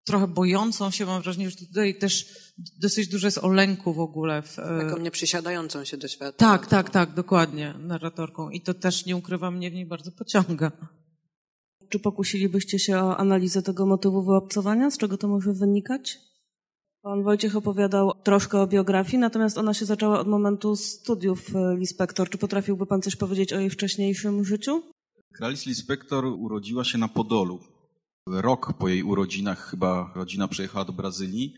[0.04, 2.26] trochę bojącą się, mam wrażenie, że tutaj też
[2.80, 4.42] dosyć dużo jest o lęku w ogóle.
[4.42, 6.32] W, e, Taką nieprzysiadającą się do świata.
[6.32, 8.50] Tak, tak, tak, dokładnie, narratorką.
[8.50, 10.72] I to też, nie ukrywam, mnie w niej bardzo pociąga.
[11.88, 14.90] Czy pokusilibyście się o analizę tego motywu wyobcowania?
[14.90, 16.18] Z czego to może wynikać?
[17.02, 22.30] Pan Wojciech opowiadał troszkę o biografii, natomiast ona się zaczęła od momentu studiów e, Lispektor.
[22.30, 24.82] Czy potrafiłby pan coś powiedzieć o jej wcześniejszym życiu?
[25.34, 27.60] Kralis Lispektor urodziła się na Podolu.
[28.26, 31.54] Rok po jej urodzinach chyba rodzina przyjechała do Brazylii,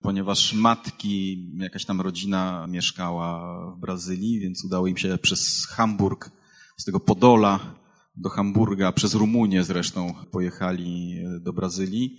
[0.00, 6.30] ponieważ matki, jakaś tam rodzina mieszkała w Brazylii, więc udało im się przez Hamburg,
[6.78, 7.74] z tego Podola
[8.16, 12.18] do Hamburga, przez Rumunię zresztą pojechali do Brazylii.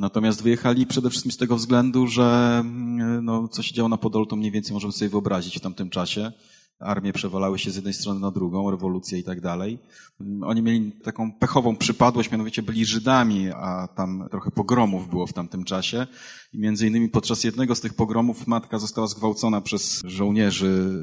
[0.00, 4.26] Natomiast wyjechali przede wszystkim z tego względu, że mm, no, co się działo na Podolu,
[4.26, 6.32] to mniej więcej możemy sobie wyobrazić w tamtym czasie.
[6.78, 9.78] Armie przewalały się z jednej strony na drugą, rewolucja i tak dalej.
[10.20, 15.32] Mm, oni mieli taką pechową przypadłość, mianowicie byli Żydami, a tam trochę pogromów było w
[15.32, 16.06] tamtym czasie.
[16.52, 21.02] I między innymi podczas jednego z tych pogromów matka została zgwałcona przez żołnierzy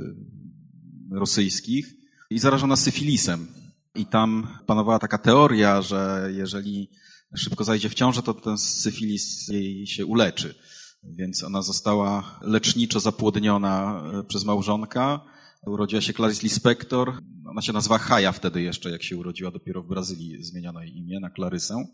[1.12, 1.94] rosyjskich
[2.30, 3.48] i zarażona syfilisem.
[3.96, 6.90] I tam panowała taka teoria, że jeżeli
[7.36, 10.56] szybko zajdzie w ciążę, to ten syfilis jej się uleczy.
[11.04, 15.20] Więc ona została leczniczo zapłodniona e, przez małżonka.
[15.68, 17.14] Urodziła się Clarice Lispector.
[17.46, 19.52] Ona się nazywa Haja wtedy jeszcze, jak się urodziła.
[19.52, 21.86] Dopiero w Brazylii zmieniono jej imię na Clarysę.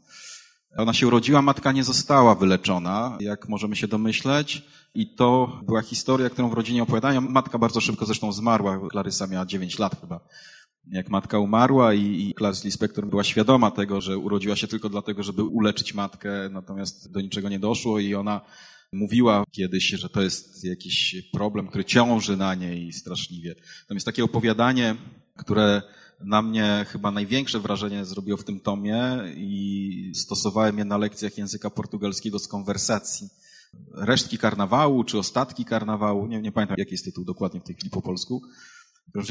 [0.77, 4.61] Ona się urodziła, matka nie została wyleczona, jak możemy się domyśleć.
[4.95, 7.21] I to była historia, którą w rodzinie opowiadają.
[7.21, 8.89] Matka bardzo szybko zresztą zmarła.
[8.89, 10.19] Klarysa miała 9 lat chyba
[10.91, 15.23] jak matka umarła i, i Clarice Lispector była świadoma tego, że urodziła się tylko dlatego,
[15.23, 18.41] żeby uleczyć matkę, natomiast do niczego nie doszło i ona
[18.93, 23.55] mówiła kiedyś, że to jest jakiś problem, który ciąży na niej straszliwie.
[23.81, 24.95] Natomiast takie opowiadanie,
[25.37, 25.81] które
[26.19, 29.01] na mnie chyba największe wrażenie zrobiło w tym tomie
[29.35, 33.29] i stosowałem je na lekcjach języka portugalskiego z konwersacji.
[33.93, 37.89] Resztki karnawału, czy ostatki karnawału, nie, nie pamiętam jaki jest tytuł dokładnie w tej chwili
[37.89, 38.41] po polsku,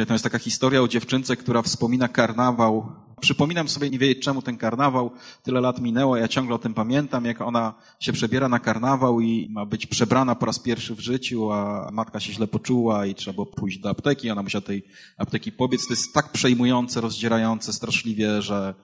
[0.06, 2.92] to jest taka historia o dziewczynce, która wspomina karnawał.
[3.20, 5.10] Przypominam sobie, nie wiedzieć czemu ten karnawał,
[5.42, 9.48] tyle lat minęło, ja ciągle o tym pamiętam, jak ona się przebiera na karnawał i
[9.50, 13.34] ma być przebrana po raz pierwszy w życiu, a matka się źle poczuła i trzeba
[13.34, 14.84] było pójść do apteki, ona musiała tej
[15.16, 15.86] apteki pobiec.
[15.86, 18.74] To jest tak przejmujące, rozdzierające straszliwie, że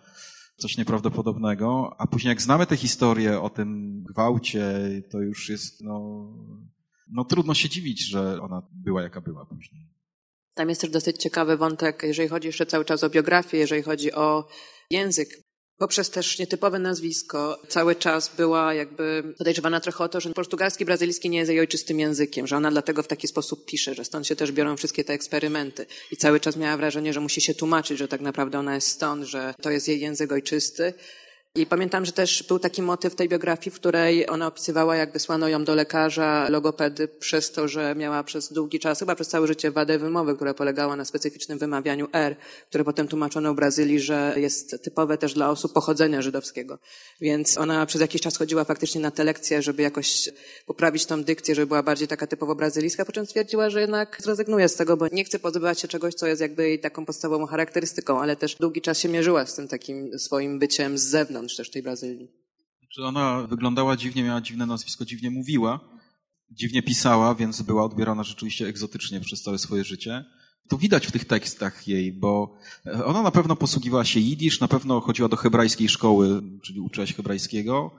[0.57, 1.97] coś nieprawdopodobnego.
[1.99, 6.27] A później jak znamy tę historię o tym gwałcie, to już jest, no,
[7.09, 9.98] no trudno się dziwić, że ona była jaka była później.
[10.59, 14.13] Tam jest też dosyć ciekawy wątek, jeżeli chodzi jeszcze cały czas o biografię, jeżeli chodzi
[14.13, 14.49] o
[14.91, 15.29] język.
[15.77, 21.31] Poprzez też nietypowe nazwisko cały czas była jakby podejrzewana trochę o to, że portugalski, brazylijski
[21.31, 24.37] nie jest jej ojczystym językiem, że ona dlatego w taki sposób pisze, że stąd się
[24.37, 25.87] też biorą wszystkie te eksperymenty.
[26.11, 29.25] I cały czas miała wrażenie, że musi się tłumaczyć, że tak naprawdę ona jest stąd,
[29.25, 30.95] że to jest jej język ojczysty.
[31.59, 35.49] I pamiętam, że też był taki motyw tej biografii, w której ona opisywała, jak wysłano
[35.49, 39.71] ją do lekarza, logopedy, przez to, że miała przez długi czas, chyba przez całe życie,
[39.71, 42.37] wadę wymowy, która polegała na specyficznym wymawianiu R,
[42.69, 46.79] które potem tłumaczono w Brazylii, że jest typowe też dla osób pochodzenia żydowskiego.
[47.21, 50.29] Więc ona przez jakiś czas chodziła faktycznie na te lekcje, żeby jakoś
[50.67, 54.69] poprawić tą dykcję, żeby była bardziej taka typowo brazylijska, po czym stwierdziła, że jednak zrezygnuje
[54.69, 58.21] z tego, bo nie chce pozbywać się czegoś, co jest jakby jej taką podstawową charakterystyką,
[58.21, 61.71] ale też długi czas się mierzyła z tym takim swoim byciem z zewnątrz wewnątrz też
[61.71, 62.29] tej Brazylii.
[62.89, 65.81] Czy ona wyglądała dziwnie, miała dziwne nazwisko, dziwnie mówiła,
[66.51, 70.25] dziwnie pisała, więc była odbierana rzeczywiście egzotycznie przez całe swoje życie.
[70.69, 72.55] To widać w tych tekstach jej, bo
[73.05, 77.15] ona na pewno posługiwała się jidysz, na pewno chodziła do hebrajskiej szkoły, czyli uczyła się
[77.15, 77.91] hebrajskiego.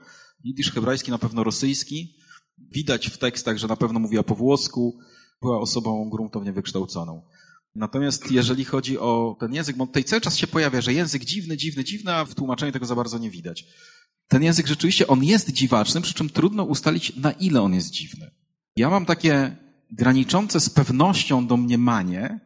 [0.44, 2.14] Jidysz hebrajski, na pewno rosyjski.
[2.58, 4.98] Widać w tekstach, że na pewno mówiła po włosku,
[5.42, 7.22] była osobą gruntownie wykształconą.
[7.74, 11.56] Natomiast jeżeli chodzi o ten język, bo tutaj cały czas się pojawia, że język dziwny,
[11.56, 13.64] dziwny, dziwny, a w tłumaczeniu tego za bardzo nie widać.
[14.28, 18.30] Ten język rzeczywiście, on jest dziwaczny, przy czym trudno ustalić, na ile on jest dziwny.
[18.76, 19.56] Ja mam takie
[19.90, 22.40] graniczące z pewnością domniemanie,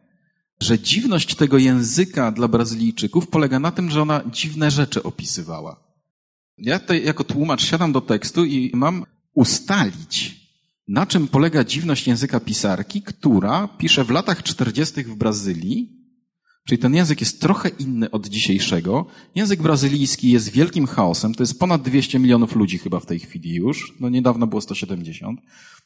[0.61, 5.83] że dziwność tego języka dla Brazylijczyków polega na tym, że ona dziwne rzeczy opisywała.
[6.57, 10.44] Ja tutaj jako tłumacz siadam do tekstu i mam ustalić,
[10.87, 15.03] na czym polega dziwność języka pisarki, która pisze w latach 40.
[15.03, 16.05] w Brazylii,
[16.67, 19.05] czyli ten język jest trochę inny od dzisiejszego.
[19.35, 23.53] Język brazylijski jest wielkim chaosem, to jest ponad 200 milionów ludzi chyba w tej chwili
[23.53, 25.39] już, no niedawno było 170.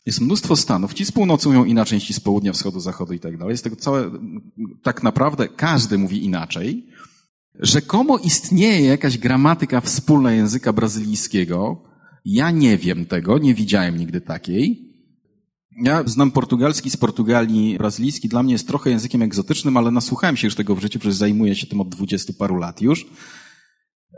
[0.06, 3.38] Jest mnóstwo stanów, ci z północy mówią inaczej, ci z południa, wschodu, zachodu i tak
[3.38, 3.52] dalej.
[3.52, 4.12] Jest tego całe,
[4.84, 6.86] tak naprawdę każdy mówi inaczej.
[7.60, 11.84] Rzekomo istnieje jakaś gramatyka wspólna języka brazylijskiego.
[12.26, 14.89] Ja nie wiem tego, nie widziałem nigdy takiej.
[15.82, 20.48] Ja znam portugalski z Portugalii, brazylijski dla mnie jest trochę językiem egzotycznym, ale nasłuchałem się
[20.48, 23.06] już tego w życiu, przecież zajmuję się tym od dwudziestu paru lat już.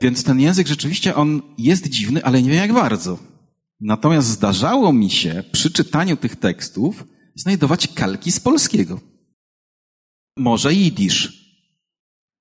[0.02, 3.20] Więc ten język rzeczywiście on jest dziwny, ale nie wiem jak bardzo.
[3.80, 7.04] Natomiast zdarzało mi się przy czytaniu tych tekstów
[7.36, 9.00] znajdować kalki z polskiego.
[10.38, 11.54] Może jidysz,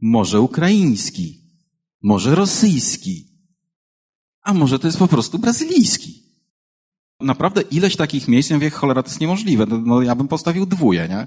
[0.00, 1.40] może ukraiński,
[2.02, 3.30] może rosyjski,
[4.42, 6.19] a może to jest po prostu brazylijski.
[7.20, 9.66] Naprawdę ileś takich miejsc, ja mówię, cholera, to jest niemożliwe.
[9.66, 11.26] No, no ja bym postawił dwóje, nie?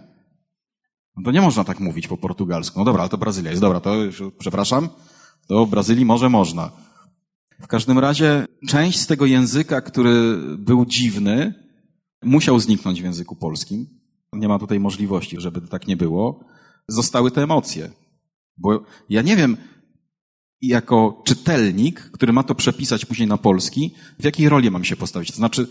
[1.17, 2.79] No to nie można tak mówić po portugalsku.
[2.79, 3.61] No dobra, ale to Brazylia jest.
[3.61, 3.95] Dobra, to
[4.39, 4.89] przepraszam.
[5.47, 6.71] To w Brazylii może można.
[7.61, 11.53] W każdym razie część z tego języka, który był dziwny,
[12.23, 13.87] musiał zniknąć w języku polskim.
[14.33, 16.45] Nie ma tutaj możliwości, żeby tak nie było.
[16.87, 17.89] Zostały te emocje.
[18.57, 19.57] Bo ja nie wiem,
[20.67, 25.31] jako czytelnik, który ma to przepisać później na polski, w jakiej roli mam się postawić?
[25.31, 25.67] To znaczy,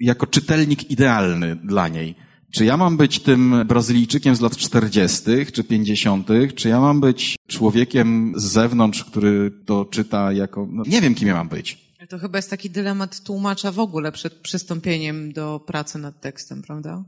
[0.00, 2.14] jako czytelnik idealny dla niej.
[2.54, 5.22] Czy ja mam być tym Brazylijczykiem z lat 40.
[5.52, 10.68] czy 50., czy ja mam być człowiekiem z zewnątrz, który to czyta jako.
[10.70, 11.92] No, nie wiem, kim ja mam być.
[12.08, 17.04] To chyba jest taki dylemat tłumacza w ogóle przed przystąpieniem do pracy nad tekstem, prawda?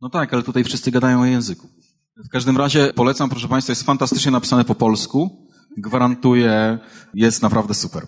[0.00, 1.68] No tak, ale tutaj wszyscy gadają o języku.
[2.24, 5.47] W każdym razie polecam, proszę Państwa, jest fantastycznie napisane po polsku.
[5.76, 6.78] Gwarantuję,
[7.14, 8.06] jest naprawdę super.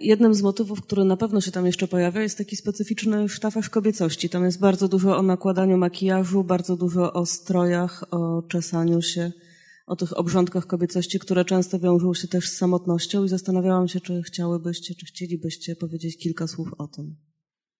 [0.00, 4.28] Jednym z motywów, który na pewno się tam jeszcze pojawia, jest taki specyficzny sztafaż kobiecości.
[4.28, 9.32] Tam jest bardzo dużo o nakładaniu makijażu, bardzo dużo o strojach, o czesaniu się,
[9.86, 14.22] o tych obrządkach kobiecości, które często wiążą się też z samotnością i zastanawiałam się, czy
[14.22, 17.16] chciałybyście, czy chcielibyście powiedzieć kilka słów o tym.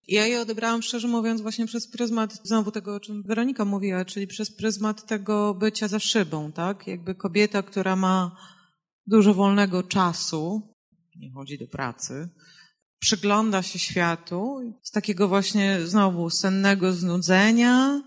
[0.09, 4.27] Ja je odebrałam, szczerze mówiąc, właśnie przez pryzmat znowu tego, o czym Weronika mówiła, czyli
[4.27, 6.87] przez pryzmat tego bycia za szybą, tak?
[6.87, 8.37] Jakby kobieta, która ma
[9.07, 10.63] dużo wolnego czasu,
[11.17, 12.29] nie chodzi do pracy,
[12.99, 18.03] przygląda się światu z takiego właśnie znowu sennego znudzenia,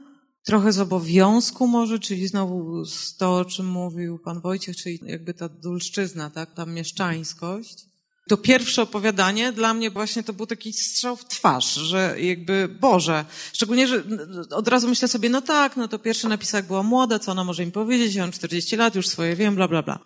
[0.45, 5.33] trochę z obowiązku może, czyli znowu z to, o czym mówił pan Wojciech, czyli jakby
[5.33, 6.53] ta dulszczyzna, tak?
[6.53, 7.94] Ta mieszczańskość
[8.27, 13.25] to pierwsze opowiadanie dla mnie właśnie to był taki strzał w twarz, że jakby, Boże,
[13.53, 14.03] szczególnie, że
[14.51, 17.43] od razu myślę sobie, no tak, no to pierwszy napisał, jak była młoda, co ona
[17.43, 19.99] może mi powiedzieć, ja mam 40 lat, już swoje wiem, bla, bla, bla.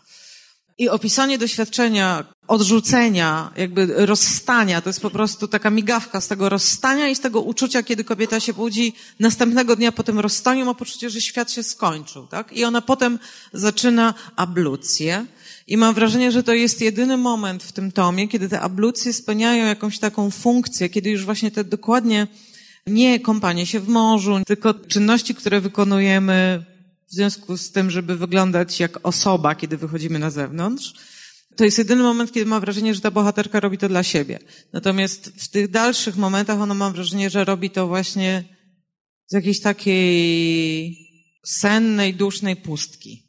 [0.77, 7.09] I opisanie doświadczenia, odrzucenia, jakby rozstania, to jest po prostu taka migawka z tego rozstania
[7.09, 11.09] i z tego uczucia, kiedy kobieta się budzi następnego dnia po tym rozstaniu, ma poczucie,
[11.09, 12.53] że świat się skończył, tak?
[12.53, 13.19] I ona potem
[13.53, 15.25] zaczyna ablucję,
[15.69, 19.65] i mam wrażenie, że to jest jedyny moment w tym tomie, kiedy te ablucje spełniają
[19.65, 22.27] jakąś taką funkcję, kiedy już właśnie te dokładnie
[22.87, 26.65] nie kąpanie się w morzu, tylko czynności, które wykonujemy
[27.07, 30.93] w związku z tym, żeby wyglądać jak osoba, kiedy wychodzimy na zewnątrz.
[31.55, 34.39] To jest jedyny moment, kiedy mam wrażenie, że ta bohaterka robi to dla siebie.
[34.73, 38.43] Natomiast w tych dalszych momentach ona mam wrażenie, że robi to właśnie
[39.27, 40.97] z jakiejś takiej
[41.45, 43.28] sennej, dusznej pustki.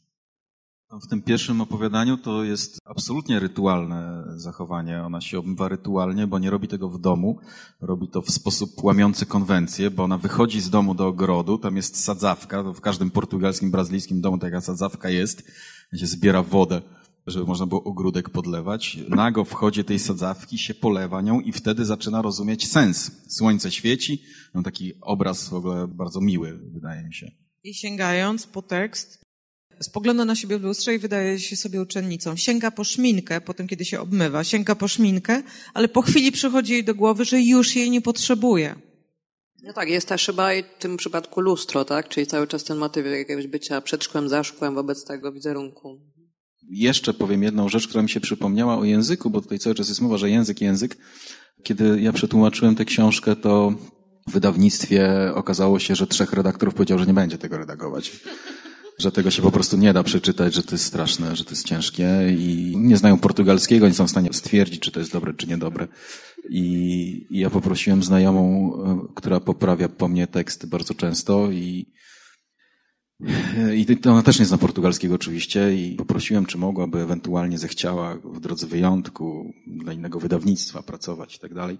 [0.93, 5.03] W tym pierwszym opowiadaniu to jest absolutnie rytualne zachowanie.
[5.03, 7.39] Ona się obmywa rytualnie, bo nie robi tego w domu.
[7.81, 12.05] Robi to w sposób łamiący konwencję, bo ona wychodzi z domu do ogrodu, tam jest
[12.05, 12.63] sadzawka.
[12.63, 15.51] W każdym portugalskim, brazylijskim domu taka sadzawka jest.
[15.97, 16.83] Się zbiera wodę,
[17.27, 18.99] żeby można było ogródek podlewać.
[19.09, 23.11] Nago wchodzi tej sadzawki, się polewa nią i wtedy zaczyna rozumieć sens.
[23.29, 24.23] Słońce świeci.
[24.55, 27.31] No taki obraz w ogóle bardzo miły, wydaje mi się.
[27.65, 29.21] I sięgając po tekst,
[29.83, 32.37] spogląda na siebie w lustrze i wydaje się sobie uczennicą.
[32.37, 35.43] Sięga po szminkę, potem kiedy się obmywa, sięga po szminkę,
[35.75, 38.75] ale po chwili przychodzi jej do głowy, że już jej nie potrzebuje.
[39.63, 42.09] No tak, jest ta szyba i w tym przypadku lustro, tak?
[42.09, 46.01] Czyli cały czas ten motyw jakiegoś bycia przed szkłem, za szkłem wobec tego wizerunku.
[46.71, 50.01] Jeszcze powiem jedną rzecz, która mi się przypomniała o języku, bo tutaj cały czas jest
[50.01, 50.97] mowa, że język, język.
[51.63, 53.73] Kiedy ja przetłumaczyłem tę książkę, to
[54.29, 58.13] W wydawnictwie okazało się, że trzech redaktorów powiedział, że nie będzie tego redagować.
[59.01, 61.67] Że tego się po prostu nie da przeczytać, że to jest straszne, że to jest
[61.67, 62.09] ciężkie
[62.39, 65.89] i nie znają portugalskiego, nie są w stanie stwierdzić, czy to jest dobre, czy niedobre.
[66.49, 71.87] I, i ja poprosiłem znajomą, e, która poprawia po mnie teksty bardzo często i
[73.77, 78.67] i ona też nie zna portugalskiego oczywiście i poprosiłem, czy mogłaby ewentualnie zechciała w drodze
[78.67, 81.79] wyjątku dla innego wydawnictwa pracować i tak dalej.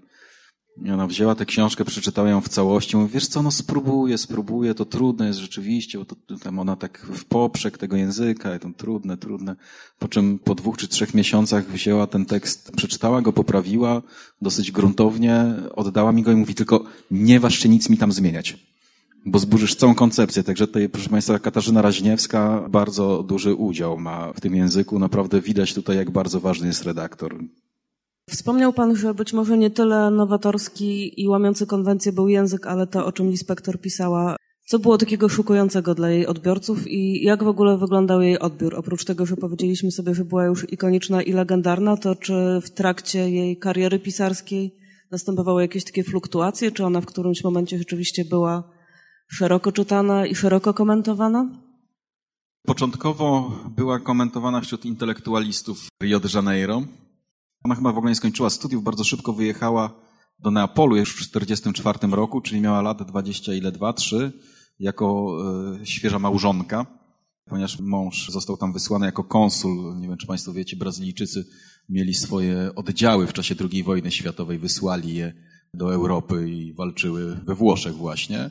[0.77, 4.73] I ona wzięła tę książkę, przeczytała ją w całości, mówi, wiesz co, no spróbuję, spróbuję,
[4.73, 9.17] to trudne jest rzeczywiście, bo to, tam ona tak w poprzek tego języka, to trudne,
[9.17, 9.55] trudne.
[9.99, 14.01] Po czym po dwóch czy trzech miesiącach wzięła ten tekst, przeczytała go, poprawiła
[14.41, 18.57] dosyć gruntownie, oddała mi go i mówi, tylko nie waż się nic mi tam zmieniać
[19.25, 20.43] bo zburzysz całą koncepcję.
[20.43, 24.99] Także tutaj, proszę Państwa, Katarzyna Raźniewska bardzo duży udział ma w tym języku.
[24.99, 27.35] Naprawdę widać tutaj, jak bardzo ważny jest redaktor.
[28.31, 33.05] Wspomniał Pan, że być może nie tyle nowatorski i łamiący konwencję był język, ale to,
[33.05, 34.35] o czym inspektor pisała.
[34.65, 38.75] Co było takiego szukującego dla jej odbiorców i jak w ogóle wyglądał jej odbiór?
[38.75, 43.29] Oprócz tego, że powiedzieliśmy sobie, że była już ikoniczna i legendarna, to czy w trakcie
[43.29, 44.75] jej kariery pisarskiej
[45.11, 46.71] następowały jakieś takie fluktuacje?
[46.71, 48.63] Czy ona w którymś momencie rzeczywiście była
[49.27, 51.49] szeroko czytana i szeroko komentowana?
[52.65, 56.83] Początkowo była komentowana wśród intelektualistów Rio de Janeiro.
[57.63, 59.93] Ona chyba w ogóle nie skończyła studiów, bardzo szybko wyjechała
[60.39, 64.31] do Neapolu już w 1944 roku, czyli miała lat 20 ile, 2, 3,
[64.79, 65.37] jako
[65.81, 66.85] e, świeża małżonka,
[67.45, 69.99] ponieważ mąż został tam wysłany jako konsul.
[69.99, 71.45] Nie wiem, czy Państwo wiecie, Brazylijczycy
[71.89, 75.33] mieli swoje oddziały w czasie II wojny światowej, wysłali je
[75.73, 78.49] do Europy i walczyły we Włoszech właśnie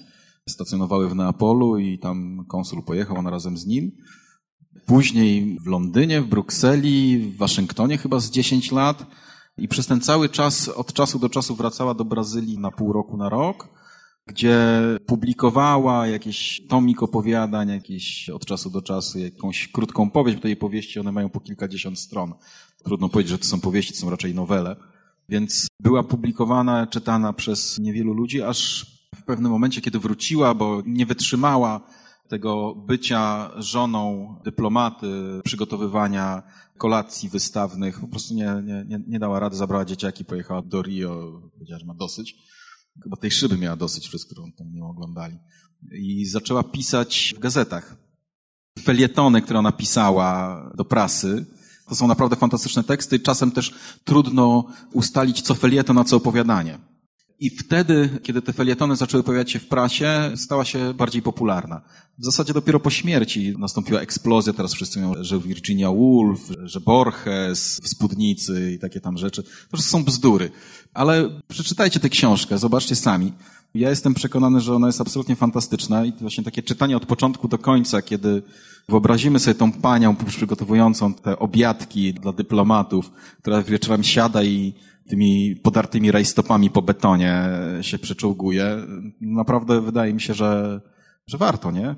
[0.49, 3.93] stacjonowały w Neapolu i tam konsul pojechał, on razem z nim.
[4.87, 9.07] Później w Londynie, w Brukseli, w Waszyngtonie chyba z 10 lat
[9.59, 13.17] i przez ten cały czas, od czasu do czasu wracała do Brazylii na pół roku,
[13.17, 13.69] na rok,
[14.27, 14.59] gdzie
[15.07, 20.57] publikowała jakieś tomik opowiadań, jakieś od czasu do czasu jakąś krótką powieść, bo te jej
[20.57, 22.35] powieści one mają po kilkadziesiąt stron.
[22.85, 24.77] Trudno powiedzieć, że to są powieści, to są raczej nowele.
[25.29, 31.07] Więc była publikowana, czytana przez niewielu ludzi, aż w pewnym momencie, kiedy wróciła, bo nie
[31.07, 31.81] wytrzymała
[32.31, 36.43] tego bycia żoną dyplomaty, przygotowywania
[36.79, 41.79] kolacji wystawnych, po prostu nie, nie, nie dała rady, zabrała dzieciaki, pojechała do Rio, powiedziała,
[41.79, 42.37] że ma dosyć.
[43.03, 45.39] Chyba tej szyby miała dosyć, przez którą tam ją oglądali.
[45.93, 47.97] I zaczęła pisać w gazetach.
[48.83, 51.47] Felietony, które ona pisała do prasy,
[51.89, 53.21] to są naprawdę fantastyczne teksty.
[53.21, 56.90] Czasem też trudno ustalić, co felieton, a co opowiadanie.
[57.41, 61.81] I wtedy, kiedy te felietony zaczęły pojawiać się w prasie, stała się bardziej popularna.
[62.19, 67.81] W zasadzie dopiero po śmierci nastąpiła eksplozja, teraz wszyscy mówią, że Virginia Woolf, że Borges
[67.83, 69.43] w Spódnicy i takie tam rzeczy.
[69.71, 70.51] To są bzdury.
[70.95, 73.33] Ale przeczytajcie tę książkę, zobaczcie sami.
[73.75, 77.59] Ja jestem przekonany, że ona jest absolutnie fantastyczna i właśnie takie czytanie od początku do
[77.59, 78.43] końca, kiedy
[78.89, 84.75] wyobrazimy sobie tą panią przygotowującą te obiadki dla dyplomatów, która wieczorem siada i
[85.09, 87.49] tymi podartymi rajstopami po betonie
[87.81, 88.77] się przeczołguje.
[89.21, 90.81] Naprawdę wydaje mi się, że,
[91.27, 91.95] że warto, nie?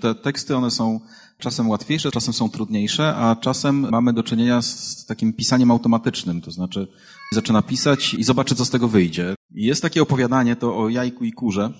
[0.00, 1.00] Te teksty, one są
[1.38, 6.50] czasem łatwiejsze, czasem są trudniejsze, a czasem mamy do czynienia z takim pisaniem automatycznym, to
[6.50, 6.88] znaczy
[7.32, 9.34] zaczyna pisać i zobaczy, co z tego wyjdzie.
[9.50, 11.72] Jest takie opowiadanie to o jajku i kurze.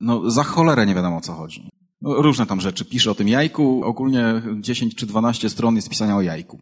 [0.00, 1.68] No, za cholerę nie wiadomo, o co chodzi.
[2.00, 2.84] No, różne tam rzeczy.
[2.84, 6.60] Pisze o tym jajku, ogólnie 10 czy 12 stron jest pisania o jajku.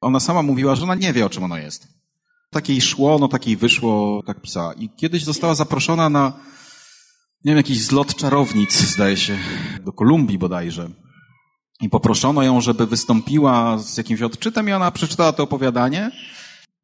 [0.00, 2.03] Ona sama mówiła, że ona nie wie, o czym ono jest
[2.54, 4.72] takiej szło, no takiej wyszło, tak pisała.
[4.72, 6.32] I kiedyś została zaproszona na,
[7.44, 9.38] nie wiem, jakiś zlot czarownic, zdaje się,
[9.84, 10.90] do Kolumbii bodajże.
[11.80, 16.10] I poproszono ją, żeby wystąpiła z jakimś odczytem i ona przeczytała to opowiadanie,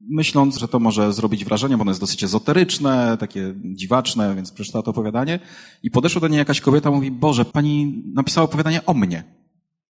[0.01, 4.83] myśląc, że to może zrobić wrażenie, bo ono jest dosyć ezoteryczne, takie dziwaczne, więc przeczytała
[4.83, 5.39] to opowiadanie.
[5.83, 9.39] I podeszła do niej jakaś kobieta, mówi, Boże, pani napisała opowiadanie o mnie.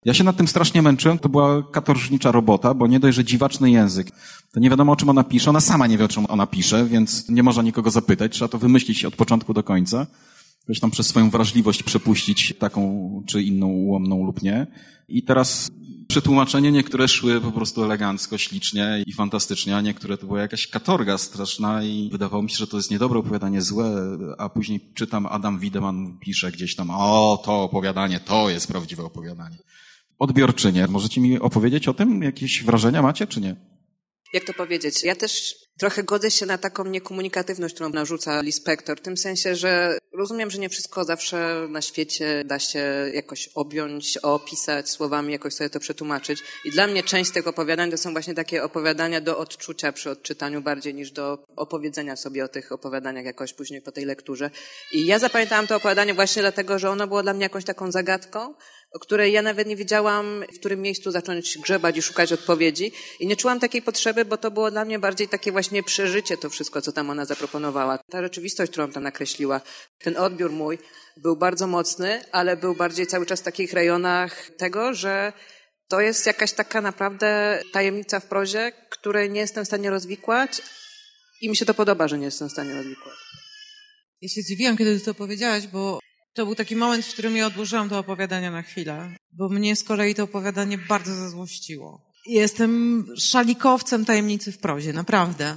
[0.04, 3.70] Ja się nad tym strasznie męczyłem, to była katorżnicza robota, bo nie dość, że dziwaczny
[3.70, 4.10] język,
[4.52, 6.86] to nie wiadomo o czym ona pisze, ona sama nie wie o czym ona pisze,
[6.86, 10.06] więc nie można nikogo zapytać, trzeba to wymyślić od początku do końca.
[10.80, 14.66] Tam przez swoją wrażliwość przepuścić taką czy inną ułomną lub nie.
[15.08, 15.70] I teraz
[16.08, 16.72] przetłumaczenie.
[16.72, 21.82] Niektóre szły po prostu elegancko, ślicznie i fantastycznie, a niektóre to była jakaś katorga straszna
[21.82, 26.18] i wydawało mi się, że to jest niedobre opowiadanie, złe, a później czytam Adam Wideman
[26.20, 29.56] pisze gdzieś tam, o, to opowiadanie, to jest prawdziwe opowiadanie
[30.20, 30.86] odbiorczynie.
[30.86, 32.22] Możecie mi opowiedzieć o tym?
[32.22, 33.56] Jakieś wrażenia macie, czy nie?
[34.32, 35.04] Jak to powiedzieć?
[35.04, 39.98] Ja też trochę godzę się na taką niekomunikatywność, którą narzuca Lispektor, w tym sensie, że
[40.12, 45.70] Rozumiem, że nie wszystko zawsze na świecie da się jakoś objąć, opisać słowami, jakoś sobie
[45.70, 46.42] to przetłumaczyć.
[46.64, 50.62] I dla mnie część tych opowiadań to są właśnie takie opowiadania do odczucia przy odczytaniu
[50.62, 54.50] bardziej niż do opowiedzenia sobie o tych opowiadaniach jakoś później po tej lekturze.
[54.92, 58.54] I ja zapamiętałam to opowiadanie właśnie dlatego, że ono było dla mnie jakąś taką zagadką,
[58.92, 62.92] o której ja nawet nie wiedziałam, w którym miejscu zacząć grzebać i szukać odpowiedzi.
[63.20, 66.50] I nie czułam takiej potrzeby, bo to było dla mnie bardziej takie właśnie przeżycie, to
[66.50, 67.98] wszystko, co tam ona zaproponowała.
[67.98, 69.60] Ta rzeczywistość, którą tam nakreśliła,
[69.98, 70.78] ten odbiór mój
[71.16, 75.32] był bardzo mocny, ale był bardziej cały czas w takich rejonach tego, że
[75.88, 80.62] to jest jakaś taka naprawdę tajemnica w prozie, której nie jestem w stanie rozwikłać
[81.40, 83.14] i mi się to podoba, że nie jestem w stanie rozwikłać.
[84.22, 86.00] Ja się zdziwiłam, kiedy to powiedziałaś, bo
[86.34, 89.84] to był taki moment, w którym ja odłożyłam to opowiadanie na chwilę, bo mnie z
[89.84, 92.10] kolei to opowiadanie bardzo zazłościło.
[92.26, 95.56] Jestem szalikowcem tajemnicy w prozie, naprawdę.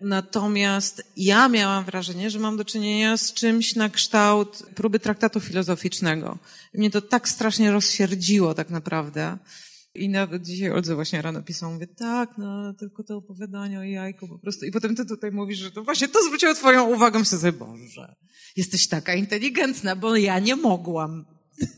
[0.00, 6.38] Natomiast ja miałam wrażenie, że mam do czynienia z czymś na kształt próby traktatu filozoficznego.
[6.74, 9.38] Mnie to tak strasznie rozsierdziło tak naprawdę.
[9.96, 14.28] I nawet dzisiaj Oldze właśnie rano pisał, mówię, tak, no, tylko to opowiadanie o jajku
[14.28, 14.66] po prostu.
[14.66, 17.18] I potem ty tutaj mówisz, że to właśnie to zwróciło twoją uwagę.
[17.18, 18.14] Myślę sobie, Boże,
[18.56, 21.24] jesteś taka inteligentna, bo ja nie mogłam.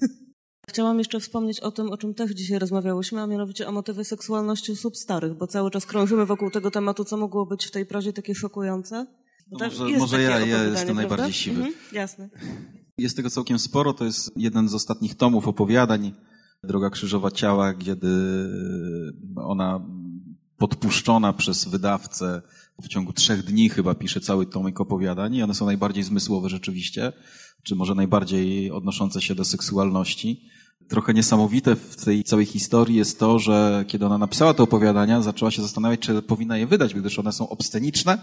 [0.68, 4.72] Chciałam jeszcze wspomnieć o tym, o czym też dzisiaj rozmawiałyśmy, a mianowicie o motywie seksualności
[4.72, 8.12] osób starych, bo cały czas krążymy wokół tego tematu, co mogło być w tej prozie
[8.12, 9.06] takie szokujące.
[9.50, 11.56] No może może ja, ja jestem najbardziej siwy.
[11.56, 12.28] Mhm, jasne.
[12.98, 16.12] Jest tego całkiem sporo, to jest jeden z ostatnich tomów opowiadań
[16.64, 18.08] Droga Krzyżowa Ciała, kiedy
[19.36, 19.80] ona
[20.56, 22.42] podpuszczona przez wydawcę
[22.82, 27.12] w ciągu trzech dni chyba pisze cały tomik opowiadań i one są najbardziej zmysłowe rzeczywiście,
[27.62, 30.48] czy może najbardziej odnoszące się do seksualności.
[30.88, 35.50] Trochę niesamowite w tej całej historii jest to, że kiedy ona napisała te opowiadania, zaczęła
[35.50, 38.18] się zastanawiać, czy powinna je wydać, gdyż one są obsceniczne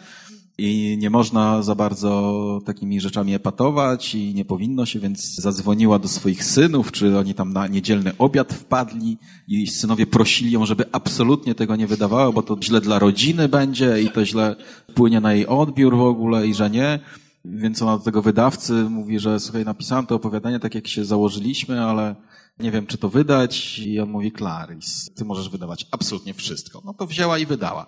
[0.57, 6.07] i nie można za bardzo takimi rzeczami epatować i nie powinno się, więc zadzwoniła do
[6.07, 11.55] swoich synów, czy oni tam na niedzielny obiad wpadli i synowie prosili ją, żeby absolutnie
[11.55, 14.55] tego nie wydawała, bo to źle dla rodziny będzie i to źle
[14.91, 16.99] wpłynie na jej odbiór w ogóle i że nie.
[17.47, 21.81] Więc ona do tego wydawcy mówi, że słuchaj, napisałem to opowiadanie tak jak się założyliśmy,
[21.81, 22.15] ale
[22.59, 23.79] nie wiem, czy to wydać.
[23.79, 26.81] I on mówi, Clarice, ty możesz wydawać absolutnie wszystko.
[26.85, 27.85] No to wzięła i wydała.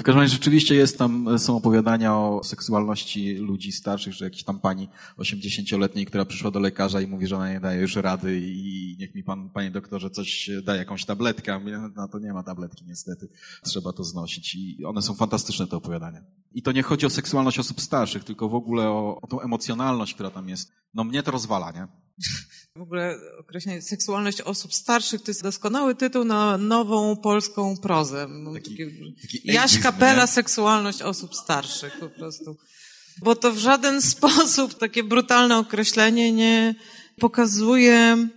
[0.00, 4.58] W każdym razie rzeczywiście jest tam, są opowiadania o seksualności ludzi starszych, że jakiś tam
[4.58, 4.88] pani
[5.18, 9.14] 80-letniej, która przyszła do lekarza i mówi, że ona nie daje już rady i niech
[9.14, 11.60] mi pan, panie doktorze, coś da, jakąś tabletkę.
[11.96, 13.28] No to nie ma tabletki niestety.
[13.62, 16.20] Trzeba to znosić i one są fantastyczne te opowiadania.
[16.52, 20.14] I to nie chodzi o seksualność osób starszych, tylko w ogóle o, o tą emocjonalność,
[20.14, 20.72] która tam jest.
[20.94, 21.86] No mnie to rozwala, nie?
[22.76, 28.28] W ogóle określenie seksualność osób starszych to jest doskonały tytuł na nową polską prozę.
[28.54, 28.76] Taki,
[29.22, 32.56] taki Jaś Kapela, seksualność osób starszych po prostu.
[33.22, 36.74] Bo to w żaden sposób takie brutalne określenie nie
[37.18, 38.28] pokazuje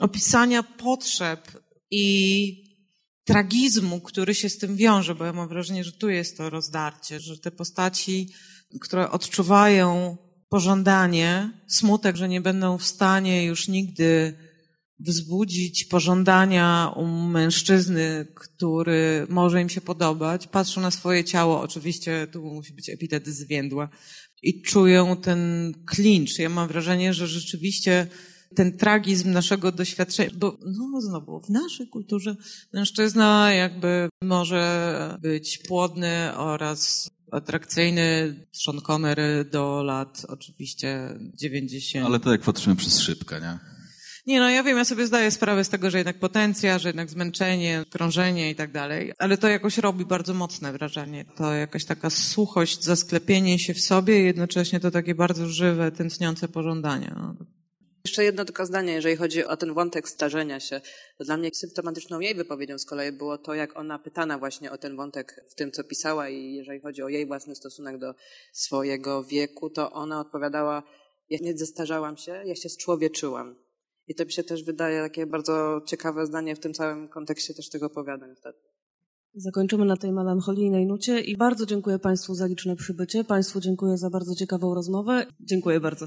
[0.00, 1.52] opisania potrzeb
[1.90, 2.68] i
[3.24, 7.20] tragizmu, który się z tym wiąże, bo ja mam wrażenie, że tu jest to rozdarcie,
[7.20, 8.32] że te postaci,
[8.80, 10.16] które odczuwają
[10.48, 14.34] pożądanie, smutek, że nie będą w stanie już nigdy
[15.00, 22.42] wzbudzić pożądania u mężczyzny, który może im się podobać, patrzą na swoje ciało, oczywiście tu
[22.42, 23.88] musi być epitet zwiędła,
[24.42, 26.38] i czują ten klincz.
[26.38, 28.06] Ja mam wrażenie, że rzeczywiście
[28.54, 32.36] ten tragizm naszego doświadczenia, bo no znowu, w naszej kulturze
[32.72, 42.06] mężczyzna jakby może być płodny oraz atrakcyjny Sean Connery do lat oczywiście 90.
[42.06, 43.58] Ale to jak patrzymy przez szybkę, nie?
[44.26, 47.10] Nie, no ja wiem, ja sobie zdaję sprawę z tego, że jednak potencja, że jednak
[47.10, 51.24] zmęczenie, krążenie i tak dalej, ale to jakoś robi bardzo mocne wrażenie.
[51.36, 56.48] To jakaś taka suchość, zasklepienie się w sobie i jednocześnie to takie bardzo żywe, tętniące
[56.48, 57.14] pożądanie.
[58.04, 60.80] Jeszcze jedno tylko zdanie, jeżeli chodzi o ten wątek starzenia się.
[61.20, 64.96] Dla mnie symptomatyczną jej wypowiedzią z kolei było to, jak ona pytana właśnie o ten
[64.96, 68.14] wątek w tym, co pisała i jeżeli chodzi o jej własny stosunek do
[68.52, 70.82] swojego wieku, to ona odpowiadała,
[71.30, 73.56] ja nie zestarzałam się, ja się zczłowieczyłam.
[74.06, 77.68] I to mi się też wydaje takie bardzo ciekawe zdanie w tym całym kontekście też
[77.68, 78.58] tego opowiadań wtedy.
[79.34, 83.24] Zakończymy na tej melancholijnej nucie i bardzo dziękuję Państwu za liczne przybycie.
[83.24, 85.26] Państwu dziękuję za bardzo ciekawą rozmowę.
[85.40, 86.06] Dziękuję bardzo.